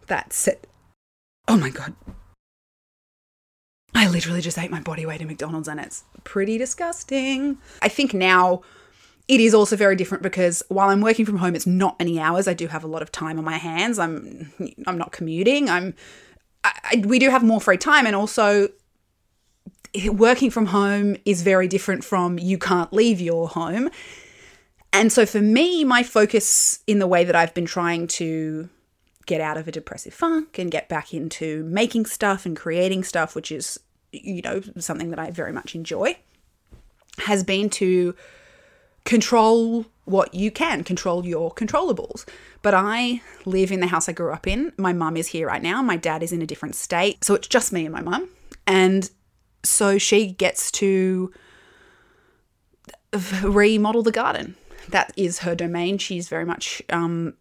that 0.07 0.33
set 0.33 0.67
Oh 1.49 1.57
my 1.57 1.71
God. 1.71 1.95
I 3.95 4.09
literally 4.09 4.41
just 4.41 4.59
ate 4.59 4.71
my 4.71 4.81
body 4.81 5.07
weight 5.07 5.21
in 5.21 5.29
McDonald's 5.29 5.69
and 5.69 5.81
it's 5.81 6.05
pretty 6.25 6.59
disgusting. 6.59 7.59
I 7.81 7.89
think 7.89 8.13
now 8.13 8.63
it 9.29 9.41
is 9.41 9.55
also 9.55 9.77
very 9.77 9.97
different 9.97 10.23
because 10.23 10.63
while 10.69 10.89
I'm 10.89 11.01
working 11.01 11.27
from 11.27 11.39
home, 11.39 11.55
it's 11.55 11.67
not 11.67 11.99
many 11.99 12.21
hours. 12.21 12.47
I 12.47 12.55
do 12.55 12.69
have 12.69 12.85
a 12.85 12.87
lot 12.87 13.03
of 13.03 13.11
time 13.11 13.39
on 13.39 13.45
my 13.45 13.57
hands. 13.59 13.99
I'm 13.99 14.53
I'm 14.87 14.99
not 14.99 15.13
commuting. 15.13 15.69
I'm 15.69 15.95
I, 16.65 17.03
we 17.05 17.19
do 17.19 17.31
have 17.31 17.43
more 17.43 17.61
free 17.61 17.77
time, 17.77 18.07
and 18.07 18.15
also 18.15 18.69
working 20.07 20.51
from 20.51 20.67
home 20.67 21.17
is 21.25 21.43
very 21.43 21.69
different 21.69 22.05
from 22.05 22.39
you 22.39 22.59
can't 22.59 22.93
leave 22.93 23.21
your 23.21 23.49
home. 23.49 23.91
And 24.93 25.13
so 25.13 25.27
for 25.27 25.41
me, 25.41 25.85
my 25.85 26.03
focus 26.03 26.81
in 26.87 26.99
the 26.99 27.07
way 27.07 27.25
that 27.25 27.37
I've 27.37 27.55
been 27.55 27.67
trying 27.67 28.07
to 28.09 28.69
get 29.27 29.41
out 29.41 29.57
of 29.57 29.67
a 29.67 29.73
depressive 29.73 30.15
funk 30.15 30.59
and 30.59 30.71
get 30.71 30.89
back 30.89 31.13
into 31.13 31.65
making 31.65 32.07
stuff 32.07 32.47
and 32.47 32.57
creating 32.57 33.05
stuff, 33.05 33.35
which 33.35 33.51
is, 33.51 33.79
you 34.13 34.41
know, 34.41 34.63
something 34.79 35.11
that 35.11 35.19
I 35.19 35.31
very 35.31 35.53
much 35.53 35.75
enjoy, 35.75 36.17
has 37.19 37.43
been 37.43 37.69
to 37.71 38.15
control 39.07 39.87
what 40.05 40.35
you 40.35 40.51
can, 40.51 40.85
control 40.85 41.25
your 41.25 41.53
controllables. 41.55 42.27
But 42.61 42.75
I 42.75 43.23
live 43.45 43.73
in 43.73 43.81
the 43.81 43.87
house 43.87 44.09
I 44.09 44.13
grew 44.13 44.33
up 44.33 44.47
in. 44.47 44.73
My 44.77 44.93
mum 44.93 45.17
is 45.17 45.29
here 45.29 45.47
right 45.47 45.63
now. 45.63 45.81
My 45.81 45.97
dad 45.97 46.23
is 46.23 46.33
in 46.33 46.43
a 46.43 46.47
different 46.47 46.75
state. 46.75 47.25
So 47.25 47.35
it's 47.35 47.49
just 47.49 47.73
me 47.73 47.87
and 47.87 47.95
my 47.95 48.03
mum. 48.03 48.29
And 48.67 49.11
so 49.65 49.99
she 49.99 50.27
gets 50.27 50.71
to 50.73 51.33
remodel 53.43 54.03
the 54.03 54.13
garden. 54.13 54.57
That 54.91 55.13
is 55.17 55.41
her 55.41 55.55
domain. 55.55 55.99
She's 55.99 56.29
very 56.29 56.45
much 56.45 56.83
um, 56.91 57.35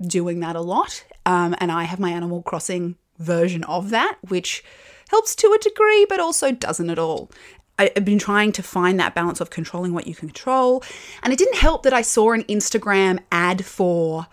doing 0.00 0.40
that 0.40 0.56
a 0.56 0.60
lot. 0.60 1.04
Um, 1.26 1.54
and 1.58 1.70
I 1.70 1.84
have 1.84 2.00
my 2.00 2.10
Animal 2.10 2.42
Crossing 2.42 2.96
version 3.18 3.64
of 3.64 3.90
that, 3.90 4.18
which 4.28 4.64
helps 5.10 5.34
to 5.36 5.52
a 5.52 5.62
degree, 5.62 6.06
but 6.08 6.20
also 6.20 6.52
doesn't 6.52 6.90
at 6.90 6.98
all. 6.98 7.30
I've 7.78 8.04
been 8.04 8.18
trying 8.18 8.52
to 8.52 8.62
find 8.62 8.98
that 8.98 9.14
balance 9.14 9.40
of 9.40 9.50
controlling 9.50 9.92
what 9.92 10.06
you 10.06 10.14
can 10.14 10.28
control. 10.28 10.82
And 11.22 11.32
it 11.32 11.38
didn't 11.38 11.56
help 11.56 11.82
that 11.84 11.92
I 11.92 12.02
saw 12.02 12.32
an 12.32 12.44
Instagram 12.44 13.20
ad 13.30 13.64
for 13.64 14.26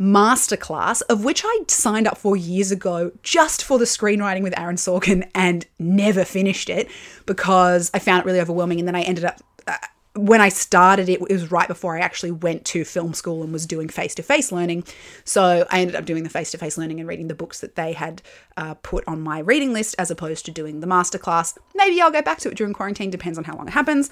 masterclass, 0.00 1.02
of 1.08 1.24
which 1.24 1.42
I 1.44 1.60
signed 1.68 2.06
up 2.06 2.18
for 2.18 2.36
years 2.36 2.70
ago 2.72 3.12
just 3.22 3.64
for 3.64 3.78
the 3.78 3.84
screenwriting 3.84 4.42
with 4.42 4.58
Aaron 4.58 4.76
Sorkin 4.76 5.28
and 5.34 5.66
never 5.78 6.24
finished 6.24 6.68
it 6.68 6.88
because 7.26 7.90
I 7.94 7.98
found 7.98 8.20
it 8.20 8.26
really 8.26 8.40
overwhelming. 8.40 8.78
And 8.78 8.88
then 8.88 8.96
I 8.96 9.02
ended 9.02 9.24
up 9.24 9.40
uh, 9.66 9.76
when 10.14 10.42
I 10.42 10.50
started 10.50 11.08
it, 11.08 11.22
it 11.22 11.32
was 11.32 11.50
right 11.50 11.66
before 11.66 11.96
I 11.96 12.00
actually 12.00 12.32
went 12.32 12.66
to 12.66 12.84
film 12.84 13.14
school 13.14 13.42
and 13.42 13.52
was 13.52 13.64
doing 13.64 13.88
face 13.88 14.14
to 14.16 14.22
face 14.22 14.52
learning. 14.52 14.84
So 15.24 15.66
I 15.70 15.80
ended 15.80 15.96
up 15.96 16.04
doing 16.04 16.22
the 16.22 16.28
face 16.28 16.50
to 16.50 16.58
face 16.58 16.76
learning 16.76 17.00
and 17.00 17.08
reading 17.08 17.28
the 17.28 17.34
books 17.34 17.60
that 17.60 17.76
they 17.76 17.94
had 17.94 18.20
uh, 18.56 18.74
put 18.82 19.04
on 19.06 19.22
my 19.22 19.38
reading 19.38 19.72
list 19.72 19.94
as 19.98 20.10
opposed 20.10 20.44
to 20.46 20.50
doing 20.50 20.80
the 20.80 20.86
masterclass. 20.86 21.56
Maybe 21.74 22.00
I'll 22.00 22.10
go 22.10 22.20
back 22.20 22.38
to 22.40 22.50
it 22.50 22.56
during 22.56 22.74
quarantine, 22.74 23.10
depends 23.10 23.38
on 23.38 23.44
how 23.44 23.56
long 23.56 23.68
it 23.68 23.72
happens. 23.72 24.10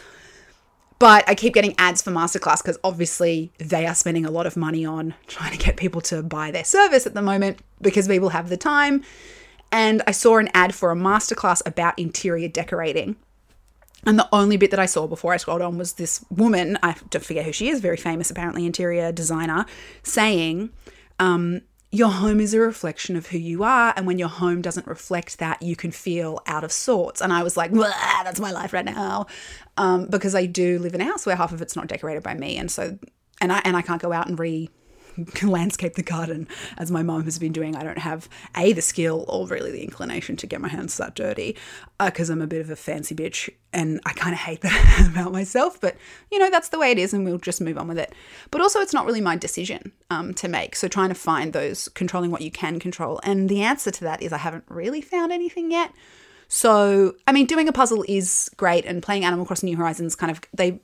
But 0.99 1.29
I 1.29 1.35
keep 1.35 1.55
getting 1.55 1.75
ads 1.79 2.03
for 2.03 2.11
masterclass 2.11 2.63
because 2.63 2.79
obviously 2.83 3.53
they 3.59 3.87
are 3.87 3.95
spending 3.95 4.25
a 4.25 4.31
lot 4.31 4.47
of 4.47 4.57
money 4.57 4.85
on 4.87 5.15
trying 5.27 5.53
to 5.53 5.59
get 5.59 5.77
people 5.77 6.01
to 6.03 6.23
buy 6.23 6.51
their 6.51 6.65
service 6.65 7.07
at 7.07 7.15
the 7.15 7.23
moment 7.23 7.59
because 7.81 8.09
people 8.09 8.31
have 8.31 8.49
the 8.49 8.57
time. 8.57 9.03
And 9.73 10.03
I 10.07 10.11
saw 10.13 10.39
an 10.39 10.49
ad 10.55 10.75
for 10.75 10.91
a 10.91 10.97
masterclass 10.97 11.63
about 11.67 11.99
interior 11.99 12.49
decorating 12.49 13.17
and 14.07 14.19
the 14.19 14.29
only 14.33 14.57
bit 14.57 14.71
that 14.71 14.81
I 14.81 14.87
saw 14.87 15.07
before 15.07 15.33
I 15.33 15.37
scrolled 15.37 15.63
on 15.63 15.77
was 15.79 15.95
this 15.95 16.25
woman, 16.31 16.79
I 16.83 16.97
don't 17.11 17.25
forget 17.25 17.45
who 17.45 17.53
she 17.53 17.69
is, 17.69 17.81
very 17.81 17.97
famous, 17.97 18.31
apparently, 18.31 18.67
interior 18.67 19.13
designer, 19.13 19.67
saying, 20.03 20.71
um, 21.19 21.63
Your 21.93 22.11
home 22.11 22.41
is 22.41 22.55
a 22.55 22.61
reflection 22.61 23.17
of 23.17 23.29
who 23.29 23.39
you 23.39 23.63
are. 23.63 23.93
And 23.97 24.07
when 24.07 24.19
your 24.19 24.29
home 24.29 24.63
doesn't 24.63 24.87
reflect 24.87 25.39
that, 25.39 25.63
you 25.63 25.77
can 25.77 25.91
feel 25.91 26.41
out 26.47 26.65
of 26.65 26.73
sorts. 26.73 27.21
And 27.21 27.33
I 27.33 27.43
was 27.43 27.57
like, 27.57 27.73
That's 27.73 28.41
my 28.41 28.51
life 28.51 28.73
right 28.73 28.85
now. 28.85 29.27
Um, 29.77 30.07
because 30.07 30.35
I 30.35 30.47
do 30.47 30.79
live 30.79 30.95
in 30.95 31.01
a 31.01 31.05
house 31.05 31.27
where 31.27 31.37
half 31.37 31.53
of 31.53 31.61
it's 31.61 31.77
not 31.77 31.87
decorated 31.87 32.23
by 32.23 32.35
me. 32.35 32.57
And 32.57 32.71
so, 32.71 32.99
and 33.41 33.53
I, 33.53 33.61
and 33.65 33.77
I 33.77 33.83
can't 33.83 34.01
go 34.01 34.13
out 34.13 34.27
and 34.29 34.39
re 34.39 34.71
landscape 35.43 35.95
the 35.95 36.03
garden 36.03 36.49
as 36.79 36.91
my 36.91 37.03
mom 37.03 37.25
has 37.25 37.39
been 37.39 37.53
doing. 37.53 37.77
I 37.77 37.83
don't 37.83 37.99
have 37.99 38.29
a 38.57 38.73
the 38.73 38.83
skill 38.83 39.25
or 39.29 39.47
really 39.47 39.71
the 39.71 39.83
inclination 39.83 40.37
to 40.37 40.47
get 40.47 40.61
my 40.61 40.69
hands 40.69 40.97
that 40.97 41.15
dirty 41.15 41.57
because 41.99 42.31
uh, 42.31 42.35
I'm 42.35 42.43
a 42.43 42.47
bit 42.47 42.61
of 42.61 42.71
a 42.71 42.77
fancy 42.77 43.15
bitch 43.15 43.51
and 43.73 44.01
I 44.05 44.13
kind 44.13 44.33
of 44.33 44.41
hate 44.41 44.63
that 44.63 45.09
about 45.13 45.33
myself. 45.33 45.81
But 45.81 45.97
you 46.31 46.39
know 46.39 46.51
that's 46.51 46.69
the 46.69 46.79
way 46.79 46.91
it 46.91 46.99
is, 46.99 47.13
and 47.13 47.25
we'll 47.25 47.39
just 47.39 47.61
move 47.61 47.79
on 47.79 47.89
with 47.89 47.99
it. 47.99 48.15
But 48.51 48.61
also, 48.61 48.81
it's 48.81 48.95
not 48.95 49.07
really 49.07 49.21
my 49.21 49.37
decision 49.37 49.93
um, 50.11 50.35
to 50.35 50.49
make. 50.49 50.77
So 50.77 50.89
trying 50.89 51.11
to 51.11 51.15
find 51.15 51.53
those 51.53 51.89
controlling 51.89 52.31
what 52.31 52.43
you 52.43 52.51
can 52.51 52.79
control, 52.79 53.21
and 53.23 53.49
the 53.49 53.63
answer 53.63 53.91
to 53.91 54.05
that 54.05 54.23
is 54.23 54.33
I 54.33 54.39
haven't 54.39 54.65
really 54.69 55.01
found 55.01 55.33
anything 55.33 55.71
yet. 55.71 55.93
So 56.49 57.15
I 57.27 57.33
mean, 57.33 57.47
doing 57.47 57.69
a 57.69 57.73
puzzle 57.73 58.05
is 58.09 58.51
great, 58.57 58.85
and 58.85 59.03
playing 59.03 59.25
Animal 59.25 59.47
Crossing 59.47 59.69
New 59.69 59.77
Horizons 59.77 60.17
kind 60.17 60.31
of 60.31 60.41
they 60.53 60.81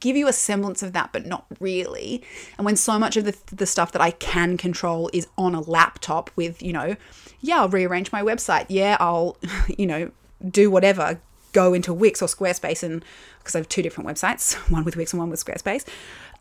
give 0.00 0.16
you 0.16 0.28
a 0.28 0.32
semblance 0.32 0.82
of 0.82 0.92
that, 0.92 1.12
but 1.12 1.26
not 1.26 1.46
really. 1.60 2.22
And 2.58 2.64
when 2.64 2.76
so 2.76 2.98
much 2.98 3.16
of 3.16 3.24
the, 3.24 3.36
the 3.54 3.66
stuff 3.66 3.92
that 3.92 4.02
I 4.02 4.10
can 4.12 4.56
control 4.56 5.10
is 5.12 5.26
on 5.36 5.54
a 5.54 5.60
laptop 5.60 6.30
with, 6.36 6.62
you 6.62 6.72
know, 6.72 6.96
yeah, 7.40 7.60
I'll 7.60 7.68
rearrange 7.68 8.12
my 8.12 8.22
website. 8.22 8.66
Yeah, 8.68 8.96
I'll, 9.00 9.36
you 9.78 9.86
know, 9.86 10.10
do 10.48 10.70
whatever, 10.70 11.20
go 11.52 11.72
into 11.72 11.92
Wix 11.94 12.20
or 12.20 12.26
Squarespace, 12.26 12.82
and 12.82 13.04
because 13.38 13.54
I 13.54 13.58
have 13.58 13.68
two 13.68 13.82
different 13.82 14.08
websites, 14.08 14.54
one 14.70 14.84
with 14.84 14.96
Wix 14.96 15.12
and 15.12 15.20
one 15.20 15.30
with 15.30 15.44
Squarespace, 15.44 15.86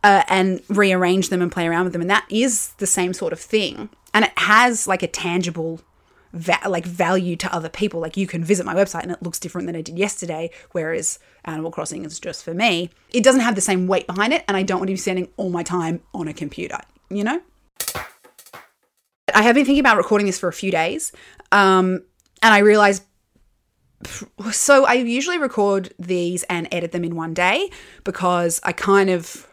uh, 0.03 0.23
and 0.27 0.61
rearrange 0.69 1.29
them 1.29 1.41
and 1.41 1.51
play 1.51 1.67
around 1.67 1.85
with 1.85 1.93
them. 1.93 2.01
And 2.01 2.09
that 2.09 2.25
is 2.29 2.73
the 2.77 2.87
same 2.87 3.13
sort 3.13 3.33
of 3.33 3.39
thing. 3.39 3.89
And 4.13 4.25
it 4.25 4.37
has 4.37 4.87
like 4.87 5.03
a 5.03 5.07
tangible 5.07 5.81
va- 6.35 6.59
like 6.67 6.85
value 6.85 7.35
to 7.37 7.53
other 7.53 7.69
people. 7.69 7.99
Like 7.99 8.17
you 8.17 8.27
can 8.27 8.43
visit 8.43 8.65
my 8.65 8.75
website 8.75 9.03
and 9.03 9.11
it 9.11 9.23
looks 9.23 9.39
different 9.39 9.67
than 9.67 9.75
it 9.75 9.85
did 9.85 9.97
yesterday, 9.97 10.51
whereas 10.71 11.17
Animal 11.45 11.71
Crossing 11.71 12.05
is 12.05 12.19
just 12.19 12.43
for 12.43 12.53
me. 12.53 12.91
It 13.11 13.23
doesn't 13.23 13.41
have 13.41 13.55
the 13.55 13.61
same 13.61 13.87
weight 13.87 14.05
behind 14.05 14.33
it, 14.33 14.43
and 14.47 14.55
I 14.55 14.63
don't 14.63 14.79
want 14.79 14.89
to 14.89 14.93
be 14.93 14.97
spending 14.97 15.29
all 15.37 15.49
my 15.49 15.63
time 15.63 16.01
on 16.13 16.27
a 16.27 16.33
computer, 16.33 16.79
you 17.09 17.23
know? 17.23 17.41
I 19.33 19.41
have 19.41 19.55
been 19.55 19.65
thinking 19.65 19.79
about 19.79 19.97
recording 19.97 20.27
this 20.27 20.39
for 20.39 20.49
a 20.49 20.53
few 20.53 20.71
days, 20.71 21.11
um, 21.51 22.03
and 22.41 22.53
I 22.53 22.59
realized. 22.59 23.03
So 24.51 24.85
I 24.85 24.93
usually 24.93 25.39
record 25.39 25.93
these 25.97 26.43
and 26.43 26.67
edit 26.71 26.91
them 26.91 27.03
in 27.03 27.15
one 27.15 27.33
day 27.33 27.71
because 28.03 28.59
I 28.63 28.71
kind 28.71 29.09
of 29.09 29.47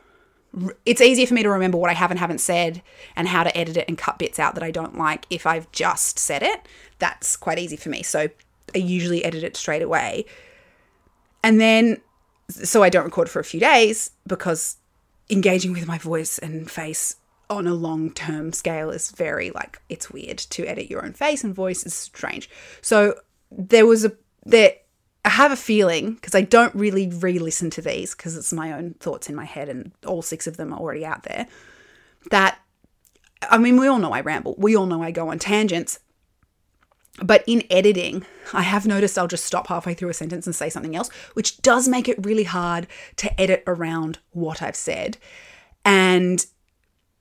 it's 0.85 1.01
easier 1.01 1.27
for 1.27 1.35
me 1.35 1.43
to 1.43 1.51
remember 1.51 1.79
what 1.79 1.91
I 1.91 1.95
have 1.95 2.11
and 2.11 2.21
haven't 2.21 2.41
said 2.41 2.83
and 3.17 3.29
how 3.29 3.45
to 3.45 3.57
edit 3.57 3.77
it 3.77 3.87
and 3.89 3.97
cut 3.97 4.19
bits 4.19 4.39
out 4.39 4.55
that 4.55 4.63
I 4.63 4.71
don't 4.71 4.99
like 4.99 5.27
if 5.31 5.47
I've 5.47 5.71
just 5.73 6.19
said 6.19 6.43
it. 6.43 6.67
That's 6.99 7.37
quite 7.37 7.59
easy 7.59 7.77
for 7.77 7.89
me. 7.89 8.03
So 8.03 8.29
I 8.75 8.79
usually 8.79 9.25
edit 9.25 9.45
it 9.45 9.57
straight 9.57 9.83
away. 9.83 10.27
And 11.43 11.61
then, 11.61 12.01
so 12.49 12.83
I 12.83 12.91
don't 12.91 13.05
record 13.05 13.31
for 13.31 13.41
a 13.41 13.45
few 13.45 13.61
days 13.61 14.11
because 14.27 14.77
engaging 15.31 15.73
with 15.73 15.87
my 15.87 15.99
voice 15.99 16.39
and 16.39 16.71
face 16.71 17.17
on 17.49 17.67
a 17.67 17.75
long 17.75 18.13
term 18.13 18.53
scale 18.53 18.91
is 18.91 19.11
very 19.11 19.51
like, 19.51 19.81
it's 19.89 20.11
weird 20.11 20.39
to 20.39 20.67
edit 20.67 20.91
your 20.91 21.05
own 21.05 21.13
face 21.13 21.43
and 21.45 21.55
voice 21.55 21.85
is 21.85 21.95
strange. 21.95 22.49
So 22.83 23.15
there 23.51 23.87
was 23.87 24.05
a, 24.05 24.13
there, 24.45 24.75
I 25.25 25.29
have 25.29 25.53
a 25.53 25.57
feeling 25.57 26.15
because 26.15 26.35
I 26.35 26.41
don't 26.41 26.75
really 26.75 27.09
re 27.09 27.39
listen 27.39 27.71
to 27.71 27.83
these 27.83 28.15
because 28.15 28.37
it's 28.37 28.53
my 28.53 28.73
own 28.73 28.95
thoughts 28.95 29.29
in 29.29 29.37
my 29.37 29.45
head 29.45 29.69
and 29.69 29.93
all 30.07 30.23
six 30.23 30.47
of 30.47 30.57
them 30.57 30.73
are 30.73 30.79
already 30.81 31.07
out 31.07 31.23
there. 31.23 31.47
That, 32.31 32.59
I 33.49 33.59
mean, 33.59 33.79
we 33.79 33.87
all 33.87 33.99
know 33.99 34.13
I 34.13 34.21
ramble, 34.21 34.57
we 34.59 34.77
all 34.77 34.87
know 34.87 35.03
I 35.03 35.11
go 35.11 35.29
on 35.29 35.39
tangents. 35.39 36.01
But 37.23 37.45
in 37.47 37.63
editing, 37.71 38.25
I 38.55 38.63
have 38.63 38.87
noticed 38.87 39.19
I'll 39.19 39.29
just 39.29 39.45
stop 39.45 39.67
halfway 39.67 39.93
through 39.93 40.09
a 40.09 40.15
sentence 40.15 40.47
and 40.47 40.57
say 40.57 40.71
something 40.71 40.97
else, 40.97 41.11
which 41.35 41.61
does 41.61 41.87
make 41.87 42.09
it 42.09 42.25
really 42.25 42.45
hard 42.45 42.87
to 43.17 43.41
edit 43.41 43.63
around 43.67 44.19
what 44.31 44.63
I've 44.63 44.75
said. 44.75 45.19
And 45.85 46.45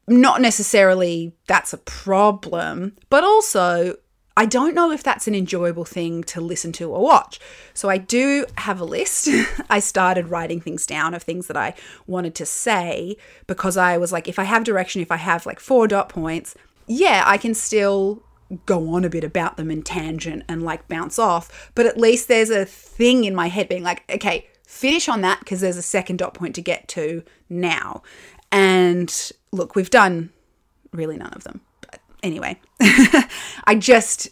not 0.08 0.42
necessarily 0.42 1.36
that's 1.48 1.74
a 1.74 1.78
problem, 1.78 2.96
but 3.10 3.24
also 3.24 3.98
I 4.38 4.46
don't 4.46 4.74
know 4.74 4.92
if 4.92 5.04
that's 5.04 5.28
an 5.28 5.36
enjoyable 5.36 5.84
thing 5.84 6.24
to 6.26 6.40
listen 6.40 6.72
to 6.74 6.90
or 6.90 7.04
watch. 7.04 7.40
So 7.74 7.90
I 7.90 7.98
do 7.98 8.46
have 8.58 8.80
a 8.80 8.86
list. 8.86 9.28
I 9.70 9.80
started 9.80 10.30
writing 10.30 10.62
things 10.62 10.86
down 10.86 11.14
of 11.14 11.24
things 11.24 11.48
that 11.48 11.58
I 11.58 11.74
wanted 12.08 12.34
to 12.36 12.46
say 12.46 13.18
because 13.48 13.76
I 13.76 13.98
was 13.98 14.12
like, 14.12 14.28
if 14.28 14.40
I 14.40 14.44
have 14.46 14.64
direction, 14.64 15.02
if 15.02 15.12
I 15.12 15.18
have 15.18 15.46
like 15.46 15.60
four 15.60 15.88
dot 15.88 16.08
points, 16.10 16.56
yeah, 16.88 17.24
I 17.26 17.38
can 17.38 17.54
still 17.54 18.24
go 18.66 18.94
on 18.96 19.06
a 19.06 19.10
bit 19.10 19.24
about 19.24 19.58
them 19.58 19.72
in 19.72 19.82
tangent 19.82 20.44
and 20.48 20.64
like 20.64 20.88
bounce 20.88 21.20
off. 21.20 21.72
But 21.76 21.86
at 21.86 21.98
least 21.98 22.28
there's 22.28 22.50
a 22.50 22.66
thing 22.66 23.26
in 23.26 23.36
my 23.36 23.48
head 23.48 23.68
being 23.68 23.84
like, 23.84 24.04
okay, 24.10 24.48
finish 24.66 25.10
on 25.10 25.22
that 25.22 25.40
because 25.40 25.60
there's 25.60 25.78
a 25.78 25.82
second 25.82 26.18
dot 26.18 26.34
point 26.34 26.56
to 26.56 26.62
get 26.62 26.88
to 26.90 27.24
now. 27.50 28.02
And 28.50 29.32
look, 29.52 29.76
we've 29.76 29.90
done 29.90 30.32
really 30.94 31.18
none 31.18 31.34
of 31.34 31.44
them 31.44 31.62
anyway, 32.24 32.60
I 32.82 33.76
just, 33.78 34.30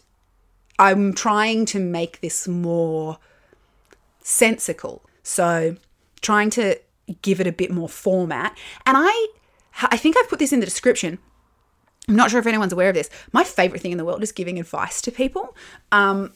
I'm 0.77 1.13
trying 1.13 1.65
to 1.67 1.79
make 1.79 2.21
this 2.21 2.47
more 2.47 3.17
sensical. 4.21 5.03
So, 5.23 5.75
trying 6.21 6.49
to 6.51 6.79
give 7.21 7.39
it 7.39 7.47
a 7.47 7.51
bit 7.51 7.71
more 7.71 7.89
format. 7.89 8.57
And 8.85 8.97
I, 8.97 9.27
I 9.83 9.97
think 9.97 10.17
I've 10.17 10.29
put 10.29 10.39
this 10.39 10.53
in 10.53 10.59
the 10.59 10.65
description. 10.65 11.19
I'm 12.07 12.15
not 12.15 12.31
sure 12.31 12.39
if 12.39 12.47
anyone's 12.47 12.73
aware 12.73 12.89
of 12.89 12.95
this. 12.95 13.09
My 13.31 13.43
favorite 13.43 13.81
thing 13.81 13.91
in 13.91 13.97
the 13.97 14.05
world 14.05 14.23
is 14.23 14.31
giving 14.31 14.59
advice 14.59 15.01
to 15.03 15.11
people. 15.11 15.55
Um, 15.91 16.33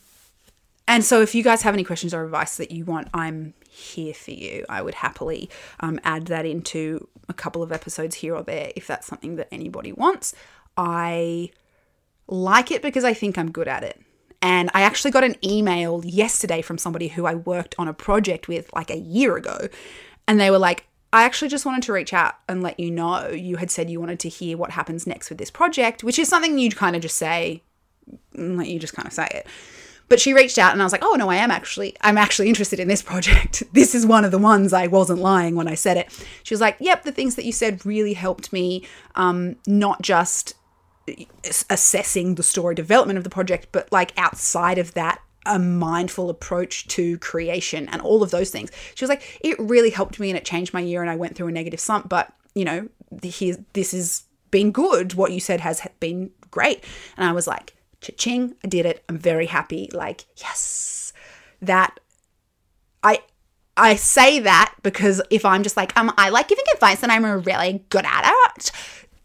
and 0.87 1.03
so, 1.03 1.21
if 1.21 1.33
you 1.33 1.43
guys 1.43 1.61
have 1.61 1.73
any 1.73 1.83
questions 1.83 2.13
or 2.13 2.23
advice 2.23 2.57
that 2.57 2.71
you 2.71 2.85
want, 2.85 3.07
I'm 3.13 3.53
here 3.69 4.13
for 4.13 4.31
you. 4.31 4.65
I 4.69 4.81
would 4.81 4.95
happily 4.95 5.49
um, 5.79 5.99
add 6.03 6.27
that 6.27 6.45
into 6.45 7.07
a 7.29 7.33
couple 7.33 7.63
of 7.63 7.71
episodes 7.71 8.15
here 8.15 8.35
or 8.35 8.43
there 8.43 8.71
if 8.75 8.85
that's 8.85 9.07
something 9.07 9.37
that 9.37 9.47
anybody 9.51 9.91
wants. 9.91 10.35
I 10.77 11.51
like 12.27 12.71
it 12.71 12.81
because 12.81 13.03
I 13.03 13.13
think 13.13 13.37
I'm 13.37 13.51
good 13.51 13.67
at 13.67 13.83
it. 13.83 13.99
And 14.41 14.69
I 14.73 14.81
actually 14.81 15.11
got 15.11 15.23
an 15.23 15.35
email 15.43 16.01
yesterday 16.03 16.61
from 16.61 16.77
somebody 16.77 17.07
who 17.07 17.25
I 17.25 17.35
worked 17.35 17.75
on 17.77 17.87
a 17.87 17.93
project 17.93 18.47
with 18.47 18.69
like 18.73 18.89
a 18.89 18.97
year 18.97 19.37
ago. 19.37 19.69
And 20.27 20.39
they 20.39 20.51
were 20.51 20.57
like, 20.57 20.85
I 21.13 21.23
actually 21.23 21.47
just 21.47 21.65
wanted 21.65 21.83
to 21.83 21.93
reach 21.93 22.13
out 22.13 22.33
and 22.49 22.61
let 22.61 22.79
you 22.79 22.91
know 22.91 23.29
you 23.29 23.57
had 23.57 23.71
said 23.71 23.89
you 23.89 23.99
wanted 23.99 24.19
to 24.21 24.29
hear 24.29 24.57
what 24.57 24.71
happens 24.71 25.07
next 25.07 25.29
with 25.29 25.37
this 25.37 25.51
project, 25.51 26.03
which 26.03 26.19
is 26.19 26.27
something 26.27 26.57
you'd 26.57 26.75
kind 26.75 26.95
of 26.95 27.01
just 27.01 27.17
say, 27.17 27.61
like 28.33 28.67
you 28.67 28.79
just 28.79 28.95
kind 28.95 29.07
of 29.07 29.13
say 29.13 29.27
it. 29.31 29.47
But 30.09 30.19
she 30.19 30.33
reached 30.33 30.57
out 30.57 30.73
and 30.73 30.81
I 30.81 30.85
was 30.85 30.91
like, 30.91 31.03
oh 31.03 31.15
no, 31.17 31.29
I 31.29 31.37
am 31.37 31.49
actually, 31.49 31.95
I'm 32.01 32.17
actually 32.17 32.49
interested 32.49 32.79
in 32.79 32.87
this 32.87 33.01
project. 33.01 33.63
this 33.73 33.95
is 33.95 34.05
one 34.05 34.25
of 34.25 34.31
the 34.31 34.37
ones 34.37 34.73
I 34.73 34.87
wasn't 34.87 35.19
lying 35.19 35.55
when 35.55 35.67
I 35.67 35.75
said 35.75 35.97
it. 35.97 36.25
She 36.43 36.53
was 36.53 36.61
like, 36.61 36.77
yep, 36.79 37.03
the 37.03 37.11
things 37.11 37.35
that 37.35 37.45
you 37.45 37.51
said 37.51 37.85
really 37.85 38.13
helped 38.13 38.51
me, 38.51 38.83
um, 39.15 39.55
not 39.65 40.01
just 40.01 40.55
assessing 41.69 42.35
the 42.35 42.43
story 42.43 42.75
development 42.75 43.17
of 43.17 43.23
the 43.23 43.29
project, 43.29 43.67
but 43.71 43.91
like 43.91 44.17
outside 44.17 44.77
of 44.77 44.93
that, 44.93 45.21
a 45.45 45.59
mindful 45.59 46.29
approach 46.29 46.87
to 46.87 47.17
creation 47.17 47.89
and 47.89 48.01
all 48.01 48.23
of 48.23 48.31
those 48.31 48.49
things. 48.49 48.71
She 48.95 49.03
was 49.03 49.09
like, 49.09 49.39
it 49.41 49.59
really 49.59 49.89
helped 49.89 50.19
me 50.19 50.29
and 50.29 50.37
it 50.37 50.45
changed 50.45 50.73
my 50.73 50.79
year 50.79 51.01
and 51.01 51.11
I 51.11 51.17
went 51.17 51.35
through 51.35 51.47
a 51.47 51.51
negative 51.51 51.81
slump, 51.81 52.07
but 52.07 52.31
you 52.55 52.63
know, 52.63 52.87
this 53.11 53.91
has 53.91 54.23
been 54.51 54.71
good. 54.71 55.15
What 55.15 55.31
you 55.31 55.39
said 55.39 55.59
has 55.59 55.85
been 55.99 56.31
great. 56.51 56.83
And 57.17 57.27
I 57.27 57.33
was 57.33 57.47
like, 57.47 57.75
cha-ching, 57.99 58.55
I 58.63 58.67
did 58.67 58.85
it. 58.85 59.03
I'm 59.09 59.17
very 59.17 59.47
happy. 59.47 59.89
Like, 59.91 60.25
yes, 60.37 61.11
that 61.61 61.99
I, 63.03 63.19
I 63.75 63.95
say 63.95 64.39
that 64.39 64.75
because 64.83 65.21
if 65.29 65.43
I'm 65.43 65.63
just 65.63 65.75
like, 65.75 65.97
um, 65.97 66.13
I 66.17 66.29
like 66.29 66.47
giving 66.47 66.65
advice 66.73 67.03
and 67.03 67.11
I'm 67.11 67.25
really 67.25 67.83
good 67.89 68.05
at 68.05 68.33
it, 68.55 68.71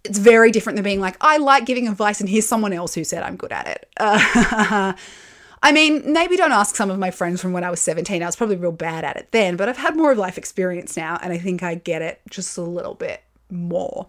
it's 0.08 0.18
very 0.18 0.50
different 0.50 0.76
than 0.76 0.84
being 0.84 1.00
like, 1.00 1.16
I 1.20 1.36
like 1.36 1.66
giving 1.66 1.86
advice 1.86 2.20
and 2.20 2.28
here's 2.28 2.46
someone 2.46 2.72
else 2.72 2.94
who 2.94 3.04
said 3.04 3.22
I'm 3.22 3.36
good 3.36 3.52
at 3.52 3.66
it. 3.66 3.88
Uh, 3.98 4.94
I 5.62 5.72
mean, 5.72 6.12
maybe 6.12 6.36
don't 6.36 6.52
ask 6.52 6.76
some 6.76 6.90
of 6.90 6.98
my 6.98 7.10
friends 7.10 7.42
from 7.42 7.52
when 7.52 7.64
I 7.64 7.70
was 7.70 7.80
17. 7.80 8.22
I 8.22 8.26
was 8.26 8.36
probably 8.36 8.56
real 8.56 8.72
bad 8.72 9.04
at 9.04 9.16
it 9.16 9.28
then, 9.32 9.56
but 9.56 9.68
I've 9.68 9.76
had 9.76 9.96
more 9.96 10.12
of 10.12 10.18
life 10.18 10.38
experience 10.38 10.96
now 10.96 11.18
and 11.22 11.32
I 11.32 11.38
think 11.38 11.62
I 11.62 11.74
get 11.74 12.00
it 12.00 12.20
just 12.30 12.56
a 12.56 12.62
little 12.62 12.94
bit 12.94 13.22
more. 13.50 14.06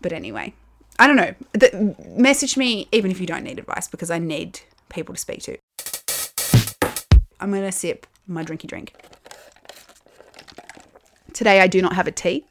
But 0.00 0.12
anyway, 0.12 0.54
I 0.98 1.06
don't 1.06 1.16
know. 1.16 1.34
The, 1.52 1.94
message 2.16 2.56
me 2.56 2.88
even 2.92 3.10
if 3.10 3.20
you 3.20 3.26
don't 3.26 3.44
need 3.44 3.58
advice 3.58 3.88
because 3.88 4.10
I 4.10 4.18
need 4.18 4.60
people 4.88 5.14
to 5.14 5.20
speak 5.20 5.42
to. 5.42 5.56
I'm 7.38 7.50
going 7.50 7.62
to 7.62 7.72
sip 7.72 8.06
my 8.26 8.44
drinky 8.44 8.66
drink. 8.66 8.94
Today 11.32 11.60
I 11.60 11.68
do 11.68 11.80
not 11.80 11.94
have 11.94 12.06
a 12.06 12.12
tea. 12.12 12.46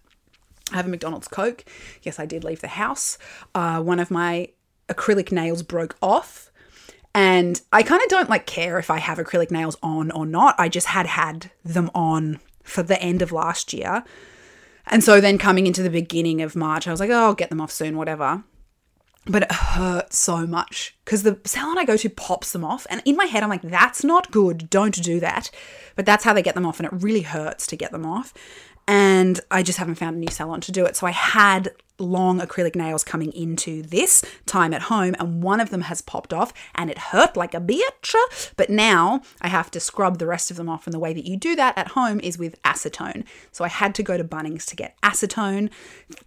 I 0.71 0.77
have 0.77 0.85
a 0.85 0.89
McDonald's 0.89 1.27
Coke. 1.27 1.65
Yes, 2.03 2.19
I 2.19 2.25
did 2.25 2.43
leave 2.43 2.61
the 2.61 2.67
house. 2.67 3.17
Uh, 3.55 3.81
one 3.81 3.99
of 3.99 4.11
my 4.11 4.49
acrylic 4.87 5.31
nails 5.31 5.63
broke 5.63 5.95
off. 6.01 6.51
And 7.15 7.59
I 7.73 7.81
kind 7.83 8.01
of 8.01 8.09
don't 8.09 8.29
like 8.29 8.45
care 8.45 8.77
if 8.77 8.91
I 8.91 8.99
have 8.99 9.17
acrylic 9.17 9.51
nails 9.51 9.77
on 9.81 10.11
or 10.11 10.25
not. 10.25 10.55
I 10.59 10.69
just 10.69 10.87
had 10.87 11.07
had 11.07 11.51
them 11.63 11.89
on 11.95 12.39
for 12.63 12.83
the 12.83 13.01
end 13.01 13.21
of 13.21 13.31
last 13.31 13.73
year. 13.73 14.03
And 14.85 15.03
so 15.03 15.19
then 15.19 15.37
coming 15.37 15.67
into 15.67 15.83
the 15.83 15.89
beginning 15.89 16.41
of 16.41 16.55
March, 16.55 16.87
I 16.87 16.91
was 16.91 16.99
like, 16.99 17.09
oh, 17.09 17.25
I'll 17.25 17.33
get 17.33 17.49
them 17.49 17.61
off 17.61 17.71
soon, 17.71 17.97
whatever. 17.97 18.43
But 19.25 19.43
it 19.43 19.51
hurt 19.51 20.13
so 20.13 20.47
much 20.47 20.97
because 21.05 21.23
the 21.23 21.39
salon 21.45 21.77
I 21.77 21.85
go 21.85 21.97
to 21.97 22.09
pops 22.09 22.51
them 22.51 22.63
off. 22.63 22.87
And 22.89 23.01
in 23.05 23.15
my 23.15 23.25
head, 23.25 23.43
I'm 23.43 23.49
like, 23.49 23.61
that's 23.61 24.03
not 24.03 24.31
good. 24.31 24.69
Don't 24.69 25.03
do 25.03 25.19
that. 25.19 25.51
But 25.95 26.05
that's 26.05 26.23
how 26.23 26.33
they 26.33 26.41
get 26.41 26.55
them 26.55 26.65
off. 26.65 26.79
And 26.79 26.87
it 26.87 26.93
really 26.93 27.21
hurts 27.21 27.67
to 27.67 27.75
get 27.75 27.91
them 27.91 28.05
off 28.05 28.33
and 28.89 29.39
I 29.51 29.61
just 29.61 29.77
haven't 29.77 29.95
found 29.95 30.15
a 30.15 30.19
new 30.19 30.31
salon 30.31 30.61
to 30.61 30.71
do 30.71 30.83
it. 30.83 30.95
So 30.95 31.05
I 31.05 31.11
had 31.11 31.69
long 31.99 32.39
acrylic 32.39 32.75
nails 32.75 33.03
coming 33.03 33.31
into 33.33 33.83
this 33.83 34.25
time 34.47 34.73
at 34.73 34.83
home, 34.83 35.15
and 35.19 35.43
one 35.43 35.59
of 35.59 35.69
them 35.69 35.81
has 35.81 36.01
popped 36.01 36.33
off 36.33 36.51
and 36.73 36.89
it 36.89 36.97
hurt 36.97 37.37
like 37.37 37.53
a 37.53 37.61
bitch. 37.61 38.15
But 38.57 38.71
now 38.71 39.21
I 39.41 39.47
have 39.47 39.69
to 39.71 39.79
scrub 39.79 40.17
the 40.17 40.25
rest 40.25 40.49
of 40.49 40.57
them 40.57 40.67
off, 40.67 40.87
and 40.87 40.93
the 40.93 40.99
way 40.99 41.13
that 41.13 41.27
you 41.27 41.37
do 41.37 41.55
that 41.55 41.77
at 41.77 41.89
home 41.89 42.19
is 42.21 42.39
with 42.39 42.59
acetone. 42.63 43.25
So 43.51 43.63
I 43.63 43.67
had 43.67 43.93
to 43.93 44.01
go 44.01 44.17
to 44.17 44.23
Bunnings 44.23 44.65
to 44.65 44.75
get 44.75 44.99
acetone. 45.03 45.69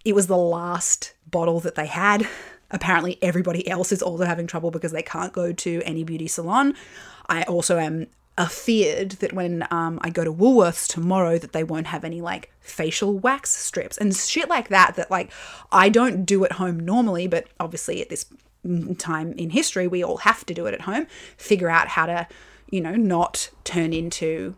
It 0.05 0.15
was 0.15 0.27
the 0.27 0.37
last 0.37 1.15
bottle 1.29 1.59
that 1.59 1.75
they 1.75 1.87
had. 1.87 2.25
Apparently, 2.71 3.19
everybody 3.21 3.67
else 3.67 3.91
is 3.91 4.01
also 4.01 4.23
having 4.23 4.47
trouble 4.47 4.71
because 4.71 4.93
they 4.93 5.03
can't 5.03 5.33
go 5.33 5.51
to 5.51 5.81
any 5.83 6.05
beauty 6.05 6.29
salon. 6.29 6.75
I 7.27 7.43
also 7.43 7.77
am 7.77 8.07
are 8.37 8.49
feared 8.49 9.11
that 9.13 9.33
when 9.33 9.67
um, 9.69 9.99
I 10.01 10.09
go 10.09 10.23
to 10.23 10.33
Woolworths 10.33 10.87
tomorrow 10.87 11.37
that 11.37 11.53
they 11.53 11.63
won't 11.63 11.87
have 11.87 12.03
any 12.03 12.19
like 12.19 12.51
facial 12.59 13.17
wax 13.17 13.51
strips 13.51 13.97
and 13.97 14.15
shit 14.15 14.49
like 14.49 14.69
that 14.69 14.95
that 14.95 15.11
like 15.11 15.31
I 15.71 15.89
don't 15.89 16.25
do 16.25 16.43
at 16.43 16.53
home 16.53 16.79
normally 16.79 17.27
but 17.27 17.47
obviously 17.59 18.01
at 18.01 18.09
this 18.09 18.25
time 18.97 19.33
in 19.33 19.51
history 19.51 19.87
we 19.87 20.03
all 20.03 20.17
have 20.17 20.45
to 20.47 20.53
do 20.53 20.65
it 20.65 20.73
at 20.73 20.81
home 20.81 21.05
figure 21.37 21.69
out 21.69 21.89
how 21.89 22.05
to 22.05 22.27
you 22.71 22.81
know 22.81 22.95
not 22.95 23.49
turn 23.65 23.93
into 23.93 24.55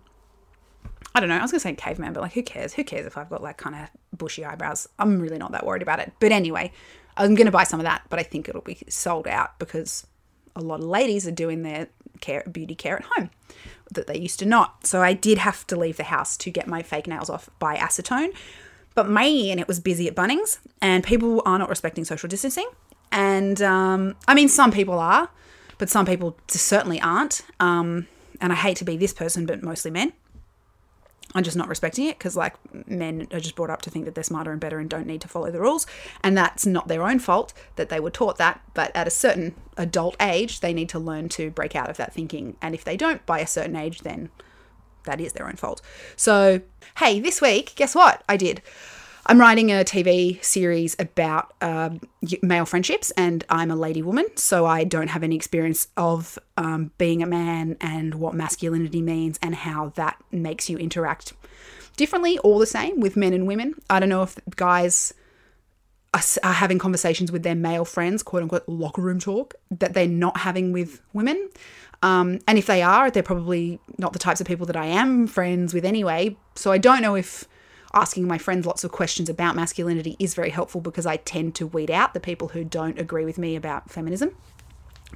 I 1.13 1.20
don't 1.20 1.27
know 1.27 1.38
I 1.38 1.41
was 1.41 1.51
gonna 1.51 1.60
say 1.60 1.74
caveman 1.74 2.13
but 2.13 2.22
like 2.22 2.34
who 2.34 2.44
cares? 2.44 2.74
Who 2.74 2.84
cares 2.86 3.05
if 3.05 3.17
I've 3.17 3.29
got 3.29 3.44
like 3.44 3.58
kind 3.58 3.75
of 3.75 4.17
bushy 4.17 4.46
eyebrows? 4.46 4.88
I'm 5.00 5.20
really 5.20 5.38
not 5.38 5.51
that 5.51 5.65
worried 5.65 5.82
about 5.82 6.00
it. 6.00 6.13
But 6.20 6.32
anyway 6.32 6.72
I'm 7.17 7.36
gonna 7.36 7.51
buy 7.51 7.65
some 7.65 7.82
of 7.82 7.86
that 7.86 8.03
but 8.10 8.20
I 8.20 8.24
think 8.24 8.48
it'll 8.48 8.62
be 8.62 8.79
sold 8.88 9.27
out 9.27 9.60
because 9.60 10.08
a 10.55 10.62
lot 10.62 10.79
of 10.79 10.86
ladies 10.86 11.27
are 11.27 11.32
doing 11.32 11.63
their 11.63 11.88
care 12.22 12.43
beauty 12.51 12.75
care 12.75 12.98
at 12.98 13.05
home 13.15 13.29
that 13.91 14.07
they 14.07 14.17
used 14.17 14.39
to 14.39 14.45
not. 14.45 14.86
So 14.88 15.01
I 15.01 15.13
did 15.13 15.38
have 15.38 15.65
to 15.67 15.75
leave 15.75 15.98
the 15.98 16.03
house 16.03 16.38
to 16.38 16.50
get 16.50 16.67
my 16.67 16.81
fake 16.81 17.07
nails 17.07 17.29
off 17.29 17.50
by 17.60 17.75
acetone. 17.77 18.34
But 18.95 19.10
May 19.10 19.50
and 19.51 19.60
it 19.60 19.67
was 19.67 19.79
busy 19.79 20.07
at 20.07 20.15
Bunnings, 20.15 20.60
and 20.81 21.03
people 21.03 21.41
are 21.45 21.60
not 21.60 21.69
respecting 21.69 22.05
social 22.05 22.29
distancing. 22.29 22.69
And 23.12 23.62
um, 23.62 24.15
I 24.27 24.34
mean, 24.34 24.48
some 24.48 24.72
people 24.72 25.00
are, 25.00 25.29
but 25.77 25.89
some 25.89 26.05
people 26.05 26.38
certainly 26.48 27.01
aren't. 27.01 27.41
Um, 27.60 28.07
and 28.39 28.53
I 28.53 28.55
hate 28.55 28.77
to 28.77 28.86
be 28.86 28.98
this 28.98 29.13
person, 29.13 29.45
but 29.45 29.62
mostly 29.62 29.91
men. 29.91 30.13
I'm 31.36 31.44
just 31.44 31.58
not 31.58 31.68
respecting 31.68 32.06
it 32.06 32.18
because, 32.18 32.38
like, 32.38 32.56
men 32.88 33.27
are 33.34 33.42
just 33.42 33.56
brought 33.56 33.70
up 33.70 33.82
to 33.84 33.89
think 33.89 34.06
that 34.06 34.15
they're 34.15 34.24
smarter 34.24 34.51
and 34.51 34.60
better 34.60 34.80
and 34.80 34.89
don't 34.89 35.06
need 35.06 35.20
to 35.22 35.27
follow 35.27 35.51
the 35.51 35.60
rules. 35.60 35.86
And 36.24 36.38
that's 36.38 36.65
not 36.65 36.88
their 36.88 37.04
own 37.04 37.20
fault 37.20 37.54
that 37.75 37.89
they 37.89 38.00
were 38.00 38.10
taught 38.10 38.38
that. 38.38 38.62
But 38.74 38.96
at 38.96 39.06
a 39.06 39.12
certain 39.12 39.54
adult 39.75 40.15
age, 40.22 40.62
they 40.62 40.74
need 40.74 40.88
to 40.89 41.00
learn 41.00 41.27
to 41.30 41.51
break 41.51 41.75
out 41.75 41.89
of 41.89 41.98
that 41.98 42.13
thinking. 42.13 42.56
And 42.62 42.74
if 42.74 42.86
they 42.86 42.96
don't 42.96 43.24
by 43.25 43.39
a 43.39 43.48
certain 43.48 43.75
age, 43.75 44.00
then 44.01 44.30
that 45.04 45.20
is 45.20 45.34
their 45.34 45.46
own 45.46 45.58
fault. 45.58 45.82
So, 46.15 46.62
hey, 47.00 47.20
this 47.20 47.42
week, 47.42 47.74
guess 47.75 47.94
what? 47.94 48.24
I 48.30 48.38
did. 48.38 48.62
I'm 49.27 49.39
writing 49.39 49.72
a 49.72 49.84
TV 49.84 50.44
series 50.44 50.96
about 51.00 51.51
um, 51.60 52.00
male 52.44 52.65
friendships, 52.65 53.10
and 53.17 53.44
I'm 53.50 53.72
a 53.72 53.75
lady 53.75 54.03
woman, 54.03 54.25
so 54.36 54.67
I 54.67 54.84
don't 54.84 55.08
have 55.08 55.24
any 55.24 55.36
experience 55.36 55.88
of 55.98 56.38
um, 56.58 56.91
being 57.00 57.24
a 57.24 57.25
man 57.25 57.75
and 57.82 58.15
what 58.15 58.36
masculinity 58.36 59.01
means 59.01 59.39
and 59.41 59.55
how 59.55 59.94
that 59.96 60.17
makes 60.32 60.70
you 60.70 60.77
interact 60.77 61.34
differently 61.98 62.38
or 62.44 62.60
the 62.60 62.67
same 62.67 63.00
with 63.00 63.17
men 63.17 63.34
and 63.34 63.48
women. 63.48 63.74
I 63.89 64.00
don't 64.00 64.10
know 64.10 64.22
if 64.22 64.38
guys 64.55 65.12
are, 66.13 66.22
are 66.44 66.53
having 66.53 66.77
conversations 66.77 67.32
with 67.32 67.41
their 67.41 67.55
male 67.55 67.86
friends, 67.86 68.22
quote 68.22 68.44
unquote, 68.44 68.70
locker 68.70 69.01
room 69.01 69.20
talk, 69.20 69.55
that 69.72 69.96
they're 69.96 70.08
not 70.08 70.38
having 70.38 70.72
with 70.72 71.01
women. 71.13 71.50
Um, 72.03 72.41
and 72.48 72.60
if 72.60 72.67
they 72.67 72.84
are, 72.84 73.10
they're 73.10 73.24
probably 73.24 73.79
not 73.98 74.13
the 74.13 74.20
types 74.20 74.39
of 74.39 74.46
people 74.46 74.67
that 74.67 74.75
I 74.75 74.86
am 74.86 75.25
friends 75.25 75.74
with 75.74 75.84
anyway. 75.84 76.38
So 76.53 76.72
I 76.72 76.77
don't 76.77 77.01
know 77.01 77.15
if 77.15 77.48
asking 77.96 78.28
my 78.28 78.38
friends 78.38 78.66
lots 78.66 78.84
of 78.84 78.92
questions 78.92 79.30
about 79.30 79.56
masculinity 79.56 80.16
is 80.20 80.36
very 80.36 80.50
helpful 80.50 80.82
because 80.82 81.06
I 81.06 81.18
tend 81.18 81.56
to 81.56 81.68
weed 81.68 81.90
out 81.90 82.14
the 82.14 82.20
people 82.20 82.50
who 82.50 82.64
don't 82.64 83.00
agree 83.00 83.25
with 83.25 83.38
me 83.38 83.56
about 83.56 83.90
feminism. 83.90 84.36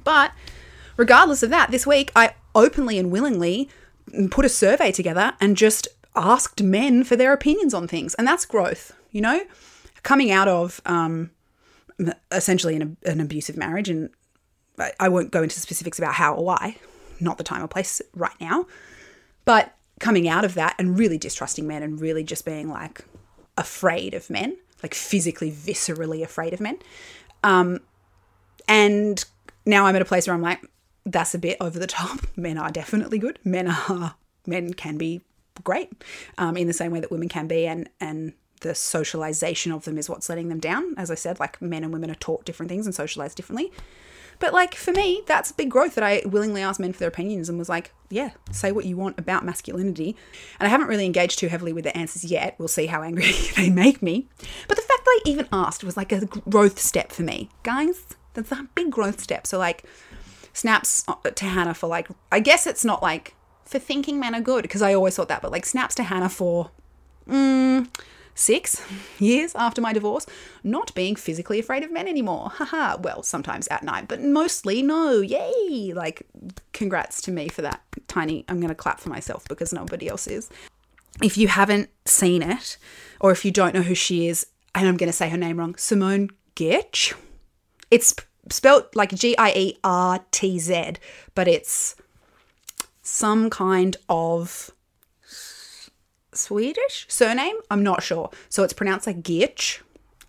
But 0.02 0.32
regardless 0.96 1.42
of 1.42 1.50
that, 1.50 1.70
this 1.70 1.86
week 1.86 2.10
I 2.16 2.34
openly 2.54 2.98
and 2.98 3.10
willingly 3.10 3.68
put 4.30 4.44
a 4.44 4.48
survey 4.48 4.90
together 4.90 5.34
and 5.40 5.56
just 5.56 5.88
asked 6.16 6.62
men 6.62 7.04
for 7.04 7.16
their 7.16 7.32
opinions 7.32 7.74
on 7.74 7.86
things. 7.86 8.14
And 8.14 8.26
that's 8.26 8.44
growth, 8.44 8.96
you 9.10 9.20
know? 9.20 9.42
Coming 10.02 10.30
out 10.30 10.48
of 10.48 10.80
um, 10.86 11.30
essentially 12.32 12.76
an, 12.76 12.96
an 13.04 13.20
abusive 13.20 13.56
marriage, 13.56 13.88
and 13.88 14.10
I 14.98 15.08
won't 15.08 15.30
go 15.30 15.42
into 15.42 15.60
specifics 15.60 15.98
about 15.98 16.14
how 16.14 16.34
or 16.34 16.44
why, 16.44 16.76
not 17.20 17.36
the 17.36 17.44
time 17.44 17.62
or 17.62 17.68
place 17.68 18.00
right 18.14 18.34
now. 18.40 18.66
But 19.44 19.74
coming 20.00 20.28
out 20.28 20.44
of 20.44 20.54
that 20.54 20.74
and 20.78 20.98
really 20.98 21.18
distrusting 21.18 21.66
men 21.66 21.82
and 21.82 22.00
really 22.00 22.24
just 22.24 22.44
being 22.44 22.68
like 22.68 23.04
afraid 23.56 24.14
of 24.14 24.28
men, 24.28 24.56
like 24.82 24.94
physically, 24.94 25.52
viscerally 25.52 26.22
afraid 26.22 26.52
of 26.52 26.60
men. 26.60 26.78
Um, 27.44 27.80
and 28.66 29.24
now 29.64 29.86
I'm 29.86 29.94
at 29.94 30.02
a 30.02 30.06
place 30.06 30.26
where 30.26 30.34
I'm 30.34 30.42
like, 30.42 30.60
that's 31.06 31.34
a 31.34 31.38
bit 31.38 31.56
over 31.60 31.78
the 31.78 31.86
top. 31.86 32.20
Men 32.36 32.58
are 32.58 32.70
definitely 32.70 33.18
good. 33.18 33.38
Men 33.44 33.68
are 33.68 34.14
men 34.46 34.72
can 34.74 34.96
be 34.96 35.20
great 35.62 35.90
um, 36.38 36.56
in 36.56 36.66
the 36.66 36.72
same 36.72 36.92
way 36.92 37.00
that 37.00 37.10
women 37.10 37.28
can 37.28 37.46
be, 37.46 37.66
and 37.66 37.88
and 38.00 38.32
the 38.60 38.74
socialization 38.74 39.72
of 39.72 39.84
them 39.84 39.96
is 39.96 40.08
what's 40.08 40.28
letting 40.28 40.48
them 40.48 40.60
down. 40.60 40.94
As 40.96 41.10
I 41.10 41.14
said, 41.14 41.40
like 41.40 41.60
men 41.60 41.84
and 41.84 41.92
women 41.92 42.10
are 42.10 42.16
taught 42.16 42.44
different 42.44 42.68
things 42.68 42.86
and 42.86 42.94
socialized 42.94 43.36
differently. 43.36 43.72
But 44.40 44.52
like 44.54 44.74
for 44.74 44.92
me, 44.92 45.22
that's 45.26 45.52
big 45.52 45.70
growth 45.70 45.94
that 45.94 46.02
I 46.02 46.22
willingly 46.24 46.62
asked 46.62 46.80
men 46.80 46.92
for 46.92 46.98
their 46.98 47.08
opinions 47.08 47.48
and 47.48 47.58
was 47.58 47.68
like, 47.68 47.92
yeah, 48.08 48.30
say 48.50 48.72
what 48.72 48.86
you 48.86 48.96
want 48.96 49.18
about 49.18 49.44
masculinity. 49.44 50.16
And 50.58 50.66
I 50.66 50.70
haven't 50.70 50.88
really 50.88 51.06
engaged 51.06 51.38
too 51.38 51.48
heavily 51.48 51.72
with 51.72 51.84
the 51.84 51.96
answers 51.96 52.24
yet. 52.24 52.56
We'll 52.58 52.66
see 52.66 52.86
how 52.86 53.02
angry 53.02 53.30
they 53.56 53.70
make 53.70 54.02
me. 54.02 54.28
But 54.66 54.76
the 54.76 54.82
fact 54.82 55.04
that 55.04 55.20
I 55.20 55.20
even 55.26 55.46
asked 55.52 55.84
was 55.84 55.96
like 55.96 56.10
a 56.10 56.26
growth 56.26 56.80
step 56.80 57.12
for 57.12 57.22
me. 57.22 57.50
Guys, 57.62 58.02
that's 58.34 58.50
a 58.50 58.66
big 58.74 58.90
growth 58.90 59.20
step. 59.20 59.46
So 59.46 59.58
like 59.58 59.84
snaps 60.52 61.04
uh, 61.06 61.14
to 61.16 61.44
Hannah 61.44 61.74
for 61.74 61.86
like 61.86 62.08
I 62.32 62.40
guess 62.40 62.66
it's 62.66 62.84
not 62.84 63.02
like 63.02 63.34
for 63.64 63.78
thinking 63.78 64.18
men 64.18 64.34
are 64.34 64.40
good 64.40 64.62
because 64.62 64.82
I 64.82 64.94
always 64.94 65.14
thought 65.14 65.28
that, 65.28 65.42
but 65.42 65.52
like 65.52 65.66
snaps 65.66 65.94
to 65.96 66.02
Hannah 66.02 66.30
for 66.30 66.70
mm, 67.28 67.86
six 68.34 68.82
years 69.18 69.54
after 69.54 69.80
my 69.80 69.92
divorce, 69.92 70.26
not 70.62 70.94
being 70.94 71.16
physically 71.16 71.58
afraid 71.58 71.82
of 71.82 71.92
men 71.92 72.08
anymore. 72.08 72.50
Haha. 72.54 72.96
well, 73.00 73.22
sometimes 73.22 73.68
at 73.68 73.82
night, 73.82 74.08
but 74.08 74.22
mostly 74.22 74.82
no. 74.82 75.20
Yay! 75.20 75.92
Like, 75.94 76.26
congrats 76.72 77.20
to 77.22 77.30
me 77.30 77.48
for 77.48 77.62
that 77.62 77.82
tiny. 78.08 78.44
I'm 78.48 78.60
going 78.60 78.68
to 78.68 78.74
clap 78.74 79.00
for 79.00 79.08
myself 79.08 79.46
because 79.48 79.72
nobody 79.72 80.08
else 80.08 80.26
is. 80.26 80.48
If 81.22 81.36
you 81.36 81.48
haven't 81.48 81.90
seen 82.04 82.42
it, 82.42 82.76
or 83.20 83.30
if 83.30 83.44
you 83.44 83.50
don't 83.50 83.74
know 83.74 83.82
who 83.82 83.94
she 83.94 84.28
is, 84.28 84.46
and 84.74 84.88
I'm 84.88 84.96
going 84.96 85.10
to 85.10 85.16
say 85.16 85.28
her 85.28 85.36
name 85.36 85.58
wrong, 85.58 85.74
Simone 85.76 86.30
Giertz. 86.54 87.14
It's 87.90 88.14
spelled 88.50 88.84
like 88.94 89.14
G 89.14 89.36
I 89.36 89.52
E 89.52 89.78
R 89.84 90.20
T 90.30 90.58
Z, 90.58 90.92
but 91.34 91.48
it's 91.48 91.96
some 93.02 93.50
kind 93.50 93.96
of 94.08 94.70
Swedish 96.32 97.06
surname. 97.08 97.56
I'm 97.70 97.82
not 97.82 98.02
sure. 98.02 98.30
So 98.48 98.62
it's 98.62 98.72
pronounced 98.72 99.06
like 99.06 99.22
Gierch, 99.22 99.80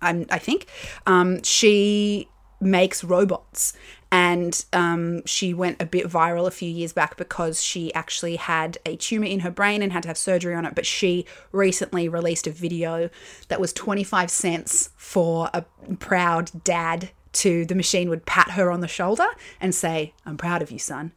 I'm, 0.01 0.25
I 0.29 0.39
think. 0.39 0.67
Um, 1.05 1.43
she 1.43 2.27
makes 2.59 3.03
robots 3.03 3.73
and 4.11 4.65
um, 4.73 5.25
she 5.25 5.53
went 5.53 5.81
a 5.81 5.85
bit 5.85 6.05
viral 6.05 6.45
a 6.45 6.51
few 6.51 6.69
years 6.69 6.91
back 6.91 7.15
because 7.15 7.63
she 7.63 7.93
actually 7.93 8.35
had 8.35 8.77
a 8.85 8.97
tumor 8.97 9.25
in 9.25 9.39
her 9.39 9.49
brain 9.49 9.81
and 9.81 9.93
had 9.93 10.03
to 10.03 10.09
have 10.09 10.17
surgery 10.17 10.53
on 10.53 10.65
it. 10.65 10.75
But 10.75 10.85
she 10.85 11.25
recently 11.51 12.09
released 12.09 12.45
a 12.45 12.51
video 12.51 13.09
that 13.47 13.61
was 13.61 13.71
25 13.71 14.29
cents 14.29 14.89
for 14.97 15.49
a 15.53 15.63
proud 15.99 16.51
dad 16.63 17.11
to 17.33 17.65
the 17.65 17.75
machine 17.75 18.09
would 18.09 18.25
pat 18.25 18.51
her 18.51 18.69
on 18.69 18.81
the 18.81 18.87
shoulder 18.87 19.27
and 19.61 19.73
say, 19.73 20.13
I'm 20.25 20.35
proud 20.35 20.61
of 20.61 20.71
you, 20.71 20.79
son. 20.79 21.13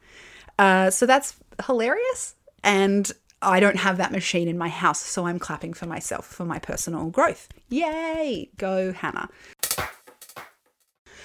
Uh, 0.57 0.91
so 0.91 1.07
that's 1.07 1.35
hilarious. 1.67 2.37
And 2.63 3.11
I 3.43 3.61
don't 3.61 3.77
have 3.77 3.97
that 3.99 4.13
machine 4.13 4.49
in 4.49 4.57
my 4.57 4.69
house, 4.69 5.01
so 5.01 5.27
I'm 5.27 5.39
clapping 5.39 5.75
for 5.75 5.87
myself 5.87 6.27
for 6.27 6.45
my 6.45 6.59
personal 6.59 7.11
growth. 7.11 7.49
Yay! 7.69 8.51
Go, 8.57 8.93
Hannah. 8.93 9.29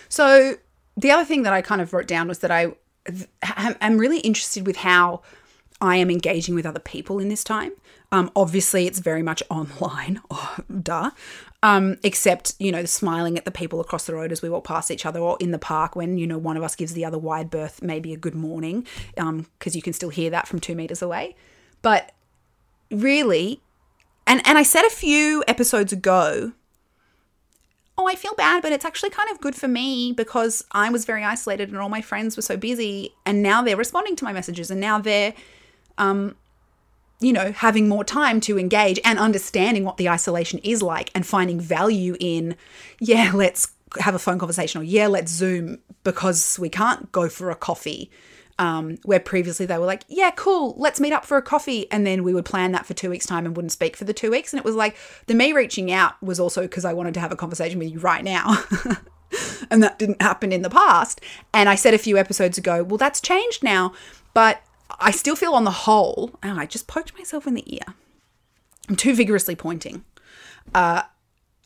So, 0.10 0.56
the 0.98 1.12
other 1.12 1.24
thing 1.24 1.44
that 1.44 1.54
I 1.54 1.62
kind 1.62 1.82
of 1.82 1.94
wrote 1.94 2.08
down 2.08 2.28
was 2.28 2.40
that 2.40 2.52
I 2.52 2.74
am 3.82 3.98
really 3.98 4.20
interested 4.20 4.66
with 4.66 4.78
how 4.78 5.22
I 5.82 5.96
am 5.96 6.12
engaging 6.12 6.56
with 6.56 6.66
other 6.66 6.80
people 6.80 7.20
in 7.20 7.30
this 7.30 7.44
time. 7.44 7.72
Um, 8.12 8.32
obviously, 8.36 8.88
it's 8.88 9.00
very 9.00 9.24
much 9.24 9.42
online, 9.50 10.22
duh. 10.82 11.12
Um, 11.62 11.98
except, 12.04 12.54
you 12.60 12.72
know, 12.72 12.86
smiling 12.86 13.38
at 13.38 13.44
the 13.44 13.52
people 13.52 13.82
across 13.82 14.06
the 14.06 14.16
road 14.16 14.32
as 14.32 14.42
we 14.42 14.50
walk 14.50 14.64
past 14.64 14.92
each 14.92 15.06
other 15.06 15.20
or 15.20 15.38
in 15.42 15.52
the 15.52 15.60
park 15.60 15.96
when, 15.96 16.18
you 16.18 16.26
know, 16.26 16.38
one 16.38 16.56
of 16.56 16.64
us 16.64 16.74
gives 16.74 16.94
the 16.94 17.04
other 17.04 17.18
wide 17.18 17.50
berth, 17.50 17.82
maybe 17.82 18.14
a 18.14 18.18
good 18.18 18.36
morning, 18.36 18.88
because 19.16 19.28
um, 19.28 19.46
you 19.66 19.82
can 19.82 19.92
still 19.92 20.10
hear 20.10 20.30
that 20.30 20.48
from 20.48 20.60
two 20.60 20.74
meters 20.74 21.02
away. 21.02 21.36
But 21.82 22.12
really, 22.92 23.62
and, 24.28 24.42
and 24.46 24.58
I 24.58 24.64
said 24.64 24.86
a 24.86 24.90
few 24.90 25.44
episodes 25.48 25.92
ago, 25.94 26.54
oh, 27.98 28.08
I 28.08 28.16
feel 28.16 28.34
bad, 28.36 28.62
but 28.62 28.72
it's 28.72 28.86
actually 28.86 29.10
kind 29.10 29.30
of 29.30 29.42
good 29.42 29.56
for 29.56 29.68
me 29.68 30.14
because 30.14 30.64
I 30.72 30.90
was 30.90 31.04
very 31.04 31.24
isolated 31.24 31.70
and 31.70 31.78
all 31.78 31.90
my 31.90 32.02
friends 32.02 32.38
were 32.38 32.42
so 32.42 32.56
busy. 32.56 33.14
And 33.26 33.44
now 33.44 33.62
they're 33.62 33.76
responding 33.76 34.16
to 34.18 34.24
my 34.24 34.32
messages 34.32 34.72
and 34.72 34.80
now 34.80 35.00
they're, 35.00 35.34
um, 35.98 36.36
you 37.20 37.34
know, 37.34 37.52
having 37.52 37.90
more 37.90 38.06
time 38.06 38.40
to 38.42 38.58
engage 38.58 39.00
and 39.04 39.20
understanding 39.20 39.84
what 39.84 39.98
the 39.98 40.08
isolation 40.08 40.60
is 40.60 40.82
like 40.82 41.12
and 41.14 41.28
finding 41.28 41.60
value 41.60 42.16
in, 42.22 42.56
yeah, 43.00 43.32
let's 43.34 43.74
have 44.00 44.16
a 44.16 44.20
phone 44.20 44.40
conversation 44.40 44.80
or 44.80 44.84
yeah, 44.84 45.08
let's 45.08 45.32
Zoom 45.32 45.80
because 46.04 46.58
we 46.58 46.70
can't 46.70 47.12
go 47.12 47.28
for 47.28 47.50
a 47.50 47.56
coffee 47.56 48.10
um, 48.60 48.98
where 49.04 49.22
previously 49.22 49.66
they 49.66 49.78
were 49.78 49.86
like, 49.86 50.04
yeah, 50.10 50.32
cool, 50.32 50.76
let's 50.78 51.00
meet 51.00 51.14
up 51.14 51.26
for 51.26 51.38
a 51.38 51.42
coffee. 51.42 51.90
And 51.92 52.06
then 52.06 52.24
we 52.24 52.34
would 52.34 52.46
plan 52.46 52.74
that 52.74 52.86
for 52.86 52.94
two 52.94 53.10
weeks' 53.10 53.26
time 53.26 53.46
and 53.46 53.56
wouldn't 53.56 53.72
speak 53.72 53.96
for 53.96 54.04
the 54.04 54.14
two 54.14 54.30
weeks. 54.30 54.54
And 54.54 54.60
it 54.60 54.66
was 54.66 54.76
like, 54.76 54.98
the 55.28 55.34
me 55.34 55.54
reaching 55.54 55.92
out 55.92 56.22
was 56.22 56.40
also 56.40 56.64
because 56.64 56.84
I 56.86 56.94
wanted 56.94 57.14
to 57.16 57.22
have 57.22 57.32
a 57.32 57.38
conversation 57.38 57.80
with 57.80 57.90
you 57.90 58.00
right 58.00 58.24
now. 58.24 58.64
and 59.72 59.82
that 59.82 59.98
didn't 59.98 60.22
happen 60.22 60.52
in 60.52 60.62
the 60.62 60.70
past. 60.70 61.22
And 61.54 61.70
I 61.70 61.76
said 61.76 61.94
a 61.94 61.98
few 61.98 62.18
episodes 62.18 62.58
ago, 62.58 62.84
well, 62.84 62.98
that's 62.98 63.22
changed 63.22 63.64
now. 63.64 63.94
But 64.34 64.62
I 65.00 65.12
still 65.12 65.38
feel 65.38 65.54
on 65.54 65.64
the 65.64 65.72
whole, 65.72 66.32
oh, 66.44 66.58
I 66.58 66.66
just 66.66 66.86
poked 66.86 67.18
myself 67.18 67.48
in 67.48 67.54
the 67.54 67.74
ear. 67.74 67.96
I'm 68.90 68.98
too 68.98 69.16
vigorously 69.16 69.56
pointing. 69.56 70.04
Uh, 70.76 71.04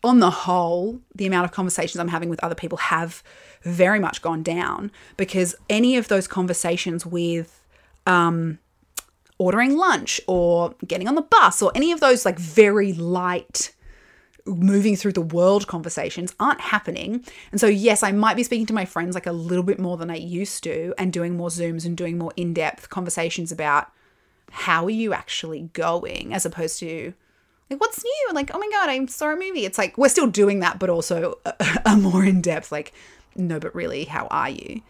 on 0.03 0.19
the 0.19 0.29
whole, 0.29 0.99
the 1.15 1.25
amount 1.25 1.45
of 1.45 1.51
conversations 1.51 1.99
I'm 1.99 2.09
having 2.09 2.29
with 2.29 2.43
other 2.43 2.55
people 2.55 2.77
have 2.77 3.23
very 3.61 3.99
much 3.99 4.21
gone 4.21 4.43
down 4.43 4.91
because 5.15 5.55
any 5.69 5.95
of 5.95 6.09
those 6.09 6.27
conversations 6.27 7.05
with 7.05 7.61
um, 8.05 8.59
ordering 9.37 9.77
lunch 9.77 10.19
or 10.27 10.75
getting 10.85 11.07
on 11.07 11.15
the 11.15 11.21
bus 11.21 11.61
or 11.61 11.71
any 11.75 11.91
of 11.91 11.99
those 12.01 12.25
like 12.25 12.37
very 12.37 12.93
light 12.93 13.73
moving 14.45 14.95
through 14.97 15.13
the 15.13 15.21
world 15.21 15.67
conversations 15.67 16.35
aren't 16.39 16.59
happening. 16.59 17.23
And 17.51 17.61
so, 17.61 17.67
yes, 17.67 18.03
I 18.03 18.11
might 18.11 18.35
be 18.35 18.43
speaking 18.43 18.65
to 18.67 18.73
my 18.73 18.83
friends 18.83 19.15
like 19.15 19.25
a 19.25 19.31
little 19.31 19.63
bit 19.63 19.79
more 19.79 19.95
than 19.95 20.11
I 20.11 20.15
used 20.15 20.63
to 20.65 20.93
and 20.97 21.13
doing 21.13 21.37
more 21.37 21.47
Zooms 21.47 21.85
and 21.85 21.95
doing 21.95 22.17
more 22.17 22.33
in 22.35 22.53
depth 22.53 22.89
conversations 22.89 23.53
about 23.53 23.89
how 24.51 24.85
are 24.85 24.89
you 24.89 25.13
actually 25.13 25.69
going 25.73 26.33
as 26.33 26.45
opposed 26.45 26.77
to 26.79 27.13
like 27.73 27.81
what's 27.81 28.03
new? 28.03 28.33
Like 28.33 28.51
oh 28.53 28.59
my 28.59 28.69
god 28.71 28.89
i 28.89 29.05
saw 29.05 29.31
a 29.31 29.35
movie. 29.35 29.65
It's 29.65 29.77
like 29.77 29.97
we're 29.97 30.09
still 30.09 30.27
doing 30.27 30.59
that 30.59 30.79
but 30.79 30.89
also 30.89 31.39
a, 31.45 31.53
a 31.85 31.97
more 31.97 32.23
in-depth 32.23 32.71
like 32.71 32.93
no 33.35 33.59
but 33.59 33.73
really 33.75 34.05
how 34.05 34.27
are 34.27 34.49
you? 34.49 34.81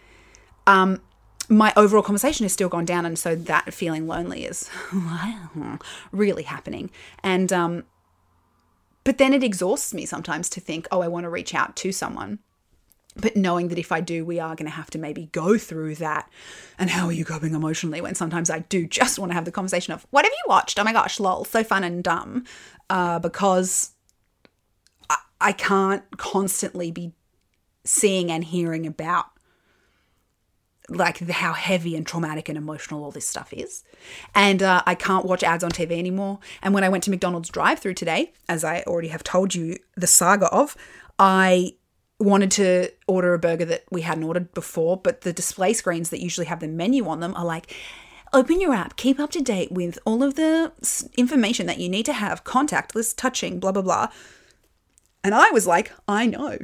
Um 0.67 1.01
my 1.49 1.73
overall 1.75 2.03
conversation 2.03 2.45
has 2.45 2.53
still 2.53 2.69
gone 2.69 2.85
down 2.85 3.05
and 3.05 3.19
so 3.19 3.35
that 3.35 3.73
feeling 3.73 4.07
lonely 4.07 4.45
is 4.45 4.69
really 6.11 6.43
happening. 6.43 6.89
And 7.23 7.51
um 7.51 7.83
but 9.03 9.17
then 9.17 9.33
it 9.33 9.43
exhausts 9.43 9.93
me 9.93 10.05
sometimes 10.05 10.49
to 10.49 10.61
think 10.61 10.87
oh 10.91 11.01
i 11.01 11.07
want 11.07 11.25
to 11.25 11.29
reach 11.29 11.53
out 11.53 11.75
to 11.75 11.91
someone 11.91 12.39
but 13.15 13.35
knowing 13.35 13.67
that 13.67 13.77
if 13.77 13.91
I 13.91 14.01
do, 14.01 14.25
we 14.25 14.39
are 14.39 14.55
going 14.55 14.65
to 14.65 14.75
have 14.75 14.89
to 14.91 14.97
maybe 14.97 15.27
go 15.27 15.57
through 15.57 15.95
that. 15.95 16.29
And 16.79 16.89
how 16.89 17.05
are 17.07 17.11
you 17.11 17.25
coping 17.25 17.53
emotionally 17.53 18.01
when 18.01 18.15
sometimes 18.15 18.49
I 18.49 18.59
do 18.59 18.87
just 18.87 19.19
want 19.19 19.31
to 19.31 19.35
have 19.35 19.45
the 19.45 19.51
conversation 19.51 19.93
of, 19.93 20.05
what 20.09 20.25
have 20.25 20.31
you 20.31 20.43
watched? 20.47 20.79
Oh 20.79 20.83
my 20.83 20.93
gosh, 20.93 21.19
lol, 21.19 21.45
so 21.45 21.63
fun 21.63 21.83
and 21.83 22.03
dumb. 22.03 22.45
Uh, 22.89 23.19
because 23.19 23.91
I, 25.09 25.17
I 25.39 25.51
can't 25.51 26.03
constantly 26.17 26.91
be 26.91 27.13
seeing 27.85 28.31
and 28.31 28.43
hearing 28.43 28.87
about 28.87 29.25
like 30.89 31.19
how 31.29 31.53
heavy 31.53 31.95
and 31.95 32.05
traumatic 32.05 32.49
and 32.49 32.57
emotional 32.57 33.03
all 33.03 33.11
this 33.11 33.27
stuff 33.27 33.53
is. 33.53 33.83
And 34.35 34.61
uh, 34.61 34.83
I 34.85 34.95
can't 34.95 35.25
watch 35.25 35.43
ads 35.43 35.63
on 35.63 35.71
TV 35.71 35.97
anymore. 35.97 36.39
And 36.61 36.73
when 36.73 36.83
I 36.83 36.89
went 36.89 37.03
to 37.05 37.09
McDonald's 37.09 37.49
drive 37.49 37.79
through 37.79 37.93
today, 37.93 38.33
as 38.49 38.63
I 38.63 38.81
already 38.81 39.07
have 39.09 39.23
told 39.23 39.55
you 39.55 39.77
the 39.95 40.07
saga 40.07 40.47
of, 40.47 40.75
I 41.17 41.75
wanted 42.23 42.51
to 42.51 42.89
order 43.07 43.33
a 43.33 43.39
burger 43.39 43.65
that 43.65 43.83
we 43.91 44.01
hadn't 44.01 44.23
ordered 44.23 44.53
before, 44.53 44.97
but 44.97 45.21
the 45.21 45.33
display 45.33 45.73
screens 45.73 46.09
that 46.09 46.21
usually 46.21 46.47
have 46.47 46.59
the 46.59 46.67
menu 46.67 47.07
on 47.07 47.19
them 47.19 47.35
are 47.35 47.45
like, 47.45 47.73
open 48.33 48.59
your 48.59 48.73
app, 48.73 48.95
keep 48.95 49.19
up 49.19 49.31
to 49.31 49.41
date 49.41 49.71
with 49.71 49.99
all 50.05 50.23
of 50.23 50.35
the 50.35 50.71
information 51.17 51.67
that 51.67 51.77
you 51.77 51.87
need 51.87 52.05
to 52.05 52.13
have, 52.13 52.43
contactless, 52.43 53.15
touching, 53.15 53.59
blah, 53.59 53.71
blah, 53.71 53.81
blah. 53.81 54.07
And 55.23 55.35
I 55.35 55.51
was 55.51 55.67
like, 55.67 55.91
I 56.07 56.25
know. 56.25 56.57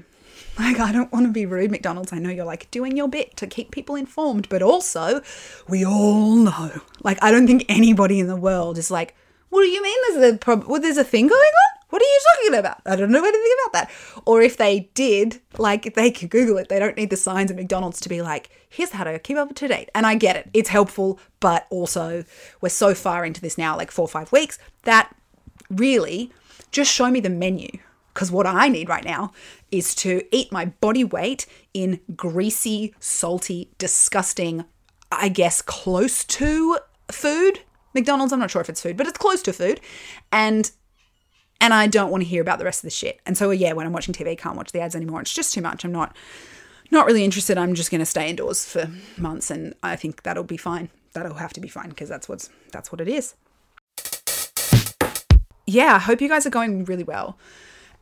Like, 0.57 0.79
I 0.79 0.91
don't 0.91 1.11
want 1.13 1.25
to 1.25 1.31
be 1.31 1.45
rude, 1.45 1.71
McDonald's. 1.71 2.11
I 2.11 2.19
know 2.19 2.29
you're 2.29 2.43
like 2.43 2.69
doing 2.71 2.97
your 2.97 3.07
bit 3.07 3.37
to 3.37 3.47
keep 3.47 3.71
people 3.71 3.95
informed, 3.95 4.49
but 4.49 4.61
also, 4.61 5.21
we 5.69 5.85
all 5.85 6.35
know. 6.35 6.81
Like, 7.01 7.17
I 7.21 7.31
don't 7.31 7.47
think 7.47 7.65
anybody 7.69 8.19
in 8.19 8.27
the 8.27 8.35
world 8.35 8.77
is 8.77 8.91
like, 8.91 9.15
what 9.49 9.61
do 9.61 9.67
you 9.67 9.81
mean 9.81 9.97
there's 10.09 10.33
a 10.33 10.37
problem? 10.37 10.69
Well, 10.69 10.81
there's 10.81 10.97
a 10.97 11.03
thing 11.03 11.27
going 11.27 11.39
on? 11.39 11.78
What 11.89 12.01
are 12.01 12.05
you 12.05 12.19
talking 12.35 12.59
about? 12.59 12.81
I 12.85 12.95
don't 12.95 13.11
know 13.11 13.23
anything 13.23 13.55
about 13.65 13.73
that. 13.73 13.91
Or 14.25 14.41
if 14.41 14.57
they 14.57 14.91
did, 14.93 15.41
like 15.57 15.95
they 15.95 16.11
could 16.11 16.29
Google 16.29 16.57
it. 16.57 16.69
They 16.69 16.79
don't 16.79 16.95
need 16.95 17.09
the 17.09 17.17
signs 17.17 17.49
at 17.49 17.57
McDonald's 17.57 17.99
to 18.01 18.09
be 18.09 18.21
like, 18.21 18.49
here's 18.69 18.91
how 18.91 19.03
to 19.03 19.17
keep 19.17 19.37
up 19.37 19.53
to 19.55 19.67
date. 19.67 19.89
And 19.95 20.05
I 20.05 20.15
get 20.15 20.35
it. 20.35 20.49
It's 20.53 20.69
helpful, 20.69 21.19
but 21.39 21.65
also 21.69 22.23
we're 22.61 22.69
so 22.69 22.93
far 22.93 23.25
into 23.25 23.41
this 23.41 23.57
now, 23.57 23.75
like 23.75 23.91
four 23.91 24.05
or 24.05 24.09
five 24.09 24.31
weeks, 24.31 24.59
that 24.83 25.15
really 25.69 26.31
just 26.71 26.91
show 26.91 27.09
me 27.09 27.19
the 27.19 27.29
menu. 27.29 27.69
Because 28.13 28.31
what 28.31 28.45
I 28.45 28.67
need 28.67 28.89
right 28.89 29.05
now 29.05 29.31
is 29.71 29.95
to 29.95 30.23
eat 30.31 30.51
my 30.51 30.65
body 30.65 31.03
weight 31.03 31.45
in 31.73 32.01
greasy, 32.15 32.93
salty, 32.99 33.71
disgusting, 33.77 34.65
I 35.11 35.29
guess 35.29 35.61
close 35.61 36.23
to 36.25 36.77
food. 37.11 37.61
McDonald's, 37.95 38.33
I'm 38.33 38.39
not 38.39 38.51
sure 38.51 38.61
if 38.61 38.69
it's 38.69 38.81
food, 38.81 38.97
but 38.97 39.07
it's 39.07 39.17
close 39.17 39.41
to 39.43 39.53
food. 39.53 39.79
And 40.31 40.69
and 41.61 41.73
I 41.73 41.87
don't 41.87 42.09
want 42.09 42.23
to 42.23 42.29
hear 42.29 42.41
about 42.41 42.59
the 42.59 42.65
rest 42.65 42.79
of 42.79 42.87
the 42.87 42.95
shit. 42.95 43.19
And 43.25 43.37
so 43.37 43.51
yeah, 43.51 43.73
when 43.73 43.85
I'm 43.85 43.93
watching 43.93 44.13
TV, 44.13 44.29
I 44.29 44.35
can't 44.35 44.55
watch 44.55 44.71
the 44.71 44.79
ads 44.79 44.95
anymore. 44.95 45.21
It's 45.21 45.33
just 45.33 45.53
too 45.53 45.61
much. 45.61 45.83
I'm 45.83 45.91
not 45.91 46.15
not 46.91 47.05
really 47.05 47.23
interested. 47.23 47.57
I'm 47.57 47.75
just 47.75 47.91
going 47.91 47.99
to 47.99 48.05
stay 48.05 48.29
indoors 48.29 48.65
for 48.65 48.89
months, 49.17 49.51
and 49.51 49.75
I 49.83 49.95
think 49.95 50.23
that'll 50.23 50.43
be 50.43 50.57
fine. 50.57 50.89
That'll 51.13 51.35
have 51.35 51.53
to 51.53 51.61
be 51.61 51.67
fine 51.67 51.89
because 51.89 52.09
that's 52.09 52.27
what's 52.27 52.49
that's 52.71 52.91
what 52.91 53.01
it 53.01 53.07
is. 53.07 53.35
Yeah, 55.67 55.95
I 55.95 55.99
hope 55.99 56.19
you 56.19 56.29
guys 56.29 56.47
are 56.47 56.51
going 56.51 56.85
really 56.85 57.03
well, 57.03 57.37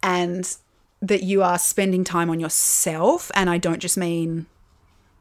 and 0.01 0.55
that 1.01 1.23
you 1.23 1.43
are 1.43 1.59
spending 1.59 2.03
time 2.03 2.29
on 2.29 2.39
yourself. 2.39 3.31
And 3.35 3.49
I 3.49 3.57
don't 3.57 3.79
just 3.79 3.97
mean 3.97 4.45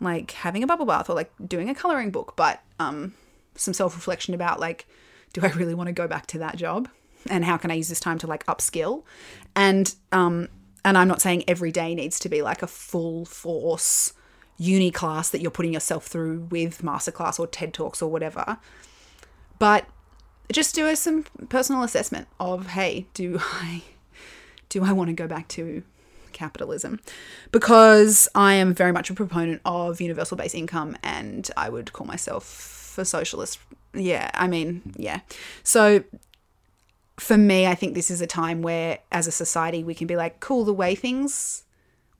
like 0.00 0.30
having 0.32 0.62
a 0.62 0.66
bubble 0.66 0.86
bath 0.86 1.10
or 1.10 1.14
like 1.14 1.32
doing 1.46 1.68
a 1.68 1.74
coloring 1.74 2.10
book, 2.10 2.34
but 2.36 2.62
um, 2.78 3.14
some 3.56 3.74
self 3.74 3.94
reflection 3.94 4.34
about 4.34 4.60
like, 4.60 4.86
do 5.32 5.40
I 5.42 5.48
really 5.48 5.74
want 5.74 5.88
to 5.88 5.92
go 5.92 6.06
back 6.06 6.26
to 6.28 6.38
that 6.38 6.56
job? 6.56 6.88
And 7.30 7.44
how 7.44 7.56
can 7.56 7.70
I 7.70 7.74
use 7.74 7.88
this 7.88 8.00
time 8.00 8.18
to 8.18 8.26
like 8.26 8.44
upskill? 8.46 9.04
And 9.54 9.94
um 10.12 10.48
and 10.84 10.96
I'm 10.96 11.08
not 11.08 11.20
saying 11.20 11.44
every 11.48 11.72
day 11.72 11.94
needs 11.94 12.18
to 12.20 12.28
be 12.28 12.42
like 12.42 12.62
a 12.62 12.66
full 12.66 13.24
force 13.24 14.12
uni 14.58 14.90
class 14.90 15.30
that 15.30 15.40
you're 15.40 15.50
putting 15.50 15.72
yourself 15.72 16.06
through 16.06 16.46
with 16.50 16.82
masterclass 16.82 17.38
or 17.38 17.46
TED 17.46 17.74
Talks 17.74 18.00
or 18.00 18.10
whatever. 18.10 18.58
But 19.58 19.86
just 20.52 20.74
do 20.74 20.94
some 20.94 21.24
personal 21.48 21.82
assessment 21.82 22.28
of 22.38 22.68
hey, 22.68 23.06
do 23.14 23.38
I 23.52 23.82
do 24.68 24.84
I 24.84 24.92
want 24.92 25.08
to 25.08 25.14
go 25.14 25.26
back 25.26 25.48
to 25.48 25.82
capitalism? 26.32 27.00
Because 27.50 28.28
I 28.34 28.54
am 28.54 28.74
very 28.74 28.92
much 28.92 29.10
a 29.10 29.14
proponent 29.14 29.62
of 29.64 30.00
universal 30.00 30.36
base 30.36 30.54
income 30.54 30.96
and 31.02 31.50
I 31.56 31.68
would 31.68 31.92
call 31.92 32.06
myself 32.06 32.96
a 32.98 33.04
socialist. 33.04 33.58
Yeah, 33.94 34.30
I 34.34 34.46
mean, 34.46 34.94
yeah. 34.96 35.20
So 35.62 36.04
for 37.18 37.36
me, 37.38 37.66
I 37.66 37.74
think 37.74 37.94
this 37.94 38.10
is 38.10 38.20
a 38.20 38.26
time 38.26 38.62
where, 38.62 38.98
as 39.10 39.26
a 39.26 39.32
society, 39.32 39.82
we 39.82 39.94
can 39.94 40.06
be 40.06 40.16
like, 40.16 40.40
cool, 40.40 40.64
the 40.64 40.74
way 40.74 40.94
things 40.94 41.64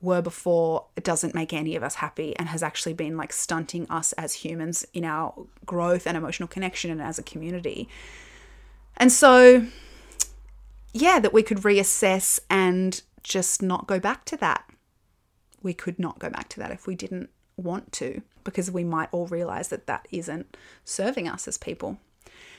were 0.01 0.21
before 0.21 0.85
it 0.95 1.03
doesn't 1.03 1.33
make 1.33 1.53
any 1.53 1.75
of 1.75 1.83
us 1.83 1.95
happy 1.95 2.35
and 2.37 2.49
has 2.49 2.61
actually 2.61 2.93
been 2.93 3.17
like 3.17 3.33
stunting 3.33 3.89
us 3.89 4.13
as 4.13 4.33
humans 4.33 4.85
in 4.93 5.03
our 5.03 5.33
growth 5.65 6.05
and 6.05 6.15
emotional 6.15 6.47
connection 6.47 6.91
and 6.91 7.01
as 7.01 7.17
a 7.17 7.23
community. 7.23 7.89
And 8.95 9.11
so, 9.11 9.65
yeah, 10.93 11.19
that 11.19 11.33
we 11.33 11.43
could 11.43 11.59
reassess 11.59 12.39
and 12.49 13.01
just 13.23 13.61
not 13.61 13.87
go 13.87 13.99
back 13.99 14.25
to 14.25 14.37
that. 14.37 14.65
We 15.61 15.73
could 15.73 15.99
not 15.99 16.19
go 16.19 16.29
back 16.29 16.49
to 16.49 16.59
that 16.59 16.71
if 16.71 16.87
we 16.87 16.95
didn't 16.95 17.29
want 17.55 17.91
to, 17.93 18.21
because 18.43 18.69
we 18.69 18.83
might 18.83 19.09
all 19.11 19.27
realize 19.27 19.69
that 19.69 19.87
that 19.87 20.07
isn't 20.11 20.55
serving 20.85 21.27
us 21.27 21.47
as 21.47 21.57
people. 21.57 21.97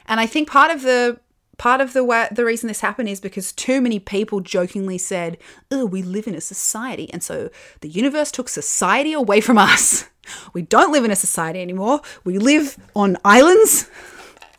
And 0.06 0.18
I 0.20 0.26
think 0.26 0.48
part 0.48 0.72
of 0.72 0.82
the 0.82 1.20
part 1.58 1.80
of 1.80 1.92
the 1.92 2.04
way, 2.04 2.28
the 2.30 2.44
reason 2.44 2.68
this 2.68 2.80
happened 2.80 3.08
is 3.08 3.20
because 3.20 3.52
too 3.52 3.80
many 3.80 3.98
people 3.98 4.40
jokingly 4.40 4.96
said, 4.96 5.36
"Oh, 5.70 5.84
we 5.84 6.02
live 6.02 6.26
in 6.26 6.34
a 6.34 6.40
society," 6.40 7.12
and 7.12 7.22
so 7.22 7.50
the 7.80 7.88
universe 7.88 8.30
took 8.30 8.48
society 8.48 9.12
away 9.12 9.40
from 9.40 9.58
us. 9.58 10.04
We 10.52 10.60
don't 10.60 10.92
live 10.92 11.06
in 11.06 11.10
a 11.10 11.16
society 11.16 11.62
anymore. 11.62 12.02
We 12.22 12.36
live 12.36 12.76
on 12.94 13.16
islands, 13.24 13.88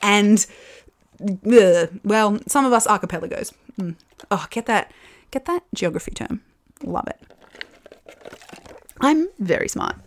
and 0.01 0.43
uh, 1.21 1.85
well, 2.03 2.39
some 2.47 2.65
of 2.65 2.73
us 2.73 2.87
archipelagos. 2.87 3.53
Mm. 3.79 3.95
Oh, 4.31 4.47
get 4.49 4.65
that, 4.65 4.91
get 5.29 5.45
that 5.45 5.61
geography 5.75 6.09
term. 6.09 6.41
Love 6.81 7.07
it. 7.07 7.21
I'm 8.99 9.27
very 9.37 9.67
smart 9.67 9.97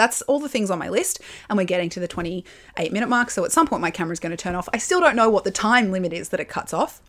that's 0.00 0.22
all 0.22 0.40
the 0.40 0.48
things 0.48 0.70
on 0.70 0.78
my 0.78 0.88
list. 0.88 1.20
And 1.48 1.58
we're 1.58 1.64
getting 1.64 1.90
to 1.90 2.00
the 2.00 2.08
28 2.08 2.92
minute 2.92 3.08
mark. 3.08 3.30
So 3.30 3.44
at 3.44 3.52
some 3.52 3.66
point, 3.66 3.82
my 3.82 3.90
camera's 3.90 4.20
going 4.20 4.30
to 4.30 4.36
turn 4.36 4.54
off. 4.54 4.68
I 4.72 4.78
still 4.78 5.00
don't 5.00 5.14
know 5.14 5.28
what 5.28 5.44
the 5.44 5.50
time 5.50 5.92
limit 5.92 6.12
is 6.12 6.30
that 6.30 6.40
it 6.40 6.48
cuts 6.48 6.72
off. 6.72 7.02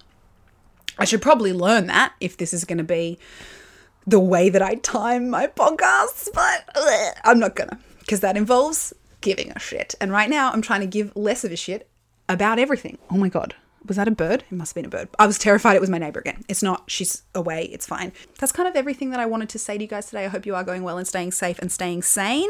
I 0.98 1.06
should 1.06 1.22
probably 1.22 1.54
learn 1.54 1.88
that 1.88 2.14
if 2.20 2.38
this 2.38 2.54
is 2.54 2.66
going 2.66 2.78
to 2.78 2.84
be 2.84 3.18
the 4.06 4.20
way 4.20 4.50
that 4.50 4.62
I 4.62 4.76
time 4.76 5.30
my 5.30 5.48
podcasts, 5.48 6.28
but 6.34 6.70
I'm 7.24 7.40
not 7.40 7.56
gonna 7.56 7.80
because 8.00 8.20
that 8.22 8.36
involves 8.36 8.94
giving 9.22 9.52
a 9.52 9.60
shit. 9.60 9.96
And 10.02 10.12
right 10.12 10.30
now, 10.30 10.52
I'm 10.52 10.62
trying 10.62 10.82
to 10.82 10.88
give 10.88 11.16
less 11.16 11.44
of 11.44 11.52
a 11.52 11.56
shit 11.56 11.88
about 12.28 12.60
everything. 12.60 12.98
Oh 13.10 13.18
my 13.18 13.30
god 13.30 13.56
was 13.86 13.98
that 13.98 14.08
a 14.08 14.12
bird? 14.12 14.44
It 14.52 14.56
must 14.56 14.72
have 14.72 14.76
been 14.76 14.86
a 14.86 14.90
bird. 14.90 15.10
I 15.18 15.26
was 15.26 15.38
terrified 15.38 15.76
it 15.76 15.82
was 15.82 15.90
my 15.90 15.98
neighbor 15.98 16.20
again. 16.20 16.44
It's 16.48 16.62
not. 16.62 16.84
She's 16.90 17.24
away. 17.34 17.64
It's 17.66 17.88
fine. 17.88 18.12
That's 18.40 18.52
kind 18.52 18.70
of 18.70 18.76
everything 18.76 19.10
that 19.10 19.20
I 19.20 19.26
wanted 19.26 19.50
to 19.50 19.60
say 19.60 19.78
to 19.78 19.84
you 19.84 19.88
guys 19.88 20.06
today. 20.06 20.26
I 20.26 20.28
hope 20.28 20.46
you 20.46 20.56
are 20.56 20.64
going 20.64 20.84
well 20.84 20.98
and 20.98 21.08
staying 21.08 21.32
safe 21.32 21.58
and 21.60 21.72
staying 21.72 22.04
sane. 22.04 22.50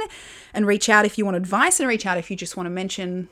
And 0.53 0.67
reach 0.67 0.89
out 0.89 1.05
if 1.05 1.17
you 1.17 1.25
want 1.25 1.37
advice 1.37 1.79
and 1.79 1.87
reach 1.87 2.05
out 2.05 2.17
if 2.17 2.29
you 2.29 2.35
just 2.35 2.57
want 2.57 2.65
to 2.65 2.71
mention 2.71 3.29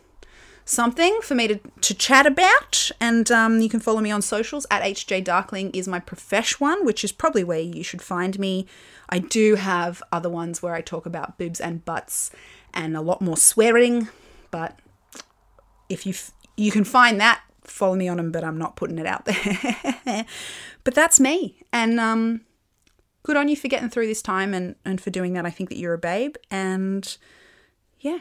something 0.63 1.19
for 1.21 1.35
me 1.35 1.47
to, 1.47 1.59
to 1.81 1.93
chat 1.93 2.25
about. 2.25 2.91
And 3.01 3.29
um, 3.31 3.59
you 3.59 3.69
can 3.69 3.79
follow 3.79 3.99
me 3.99 4.11
on 4.11 4.21
socials 4.21 4.65
at 4.71 4.83
HJ 4.83 5.23
Darkling 5.23 5.71
is 5.71 5.87
my 5.87 5.99
profesh 5.99 6.59
one, 6.59 6.85
which 6.85 7.03
is 7.03 7.11
probably 7.11 7.43
where 7.43 7.59
you 7.59 7.83
should 7.83 8.01
find 8.01 8.39
me. 8.39 8.65
I 9.09 9.19
do 9.19 9.55
have 9.55 10.01
other 10.11 10.29
ones 10.29 10.61
where 10.61 10.73
I 10.73 10.81
talk 10.81 11.05
about 11.05 11.37
boobs 11.37 11.59
and 11.59 11.83
butts 11.83 12.31
and 12.73 12.95
a 12.95 13.01
lot 13.01 13.21
more 13.21 13.37
swearing. 13.37 14.07
But 14.51 14.79
if 15.89 16.05
you 16.05 16.13
f- 16.13 16.31
you 16.55 16.71
can 16.71 16.83
find 16.83 17.19
that, 17.19 17.41
follow 17.63 17.95
me 17.95 18.07
on 18.07 18.17
them, 18.17 18.31
but 18.31 18.43
I'm 18.43 18.57
not 18.57 18.75
putting 18.75 18.97
it 18.97 19.05
out 19.05 19.25
there. 20.05 20.25
but 20.83 20.93
that's 20.93 21.19
me, 21.19 21.61
and 21.71 21.99
um, 21.99 22.41
good 23.23 23.37
on 23.37 23.47
you 23.47 23.55
for 23.55 23.67
getting 23.67 23.89
through 23.89 24.07
this 24.07 24.21
time 24.21 24.53
and 24.53 24.75
and 24.85 24.99
for 25.01 25.09
doing 25.09 25.33
that. 25.33 25.45
I 25.45 25.49
think 25.49 25.69
that 25.69 25.77
you're 25.77 25.93
a 25.93 25.99
babe, 25.99 26.35
and 26.49 27.17
yeah. 27.99 28.19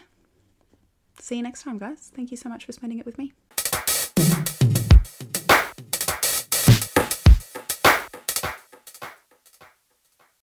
See 1.21 1.37
you 1.37 1.43
next 1.43 1.65
time, 1.65 1.79
guys. 1.79 2.11
Thank 2.15 2.31
you 2.31 2.37
so 2.37 2.49
much 2.49 2.65
for 2.65 2.73
spending 2.73 2.99
it 2.99 3.07
with 3.07 3.19
me. 3.19 3.33